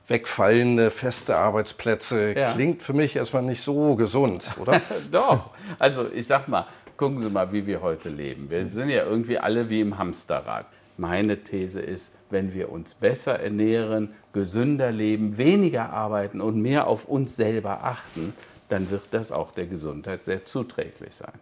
wegfallende 0.07 0.91
feste 0.91 1.37
Arbeitsplätze. 1.37 2.35
Ja. 2.37 2.53
Klingt 2.53 2.83
für 2.83 2.93
mich 2.93 3.17
erstmal 3.17 3.43
nicht 3.43 3.63
so 3.63 3.97
gesund, 3.97 4.51
oder? 4.59 4.81
Doch. 5.11 5.51
Also 5.79 6.11
ich 6.13 6.27
sag 6.27 6.49
mal, 6.49 6.67
gucken 6.97 7.21
Sie 7.21 7.31
mal, 7.31 7.53
wie 7.53 7.67
wir 7.67 7.81
heute 7.81 8.09
leben. 8.09 8.51
Wir 8.51 8.71
sind 8.71 8.91
ja 8.91 9.05
irgendwie 9.05 9.39
alle 9.39 9.69
wie 9.71 9.81
im 9.81 9.99
Hamsterrad. 9.99 10.67
Meine 10.97 11.43
These 11.43 11.81
ist, 11.81 12.13
wenn 12.31 12.55
wir 12.55 12.71
uns 12.71 12.95
besser 12.95 13.41
ernähren, 13.41 14.15
gesünder 14.33 14.93
leben, 14.93 15.37
weniger 15.39 15.91
arbeiten 15.91 16.41
und 16.41 16.61
mehr 16.61 16.87
auf 16.87 17.07
uns 17.07 17.35
selber 17.35 17.83
achten, 17.83 18.33
dann 18.69 18.91
wird 18.91 19.09
das 19.11 19.33
auch 19.33 19.51
der 19.51 19.67
Gesundheit 19.67 20.25
sehr 20.25 20.45
zuträglich 20.45 21.15
sein. 21.15 21.33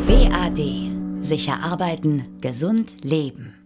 BAD. 0.08 0.90
Sicher 1.24 1.62
arbeiten, 1.62 2.24
gesund 2.40 3.04
leben. 3.04 3.57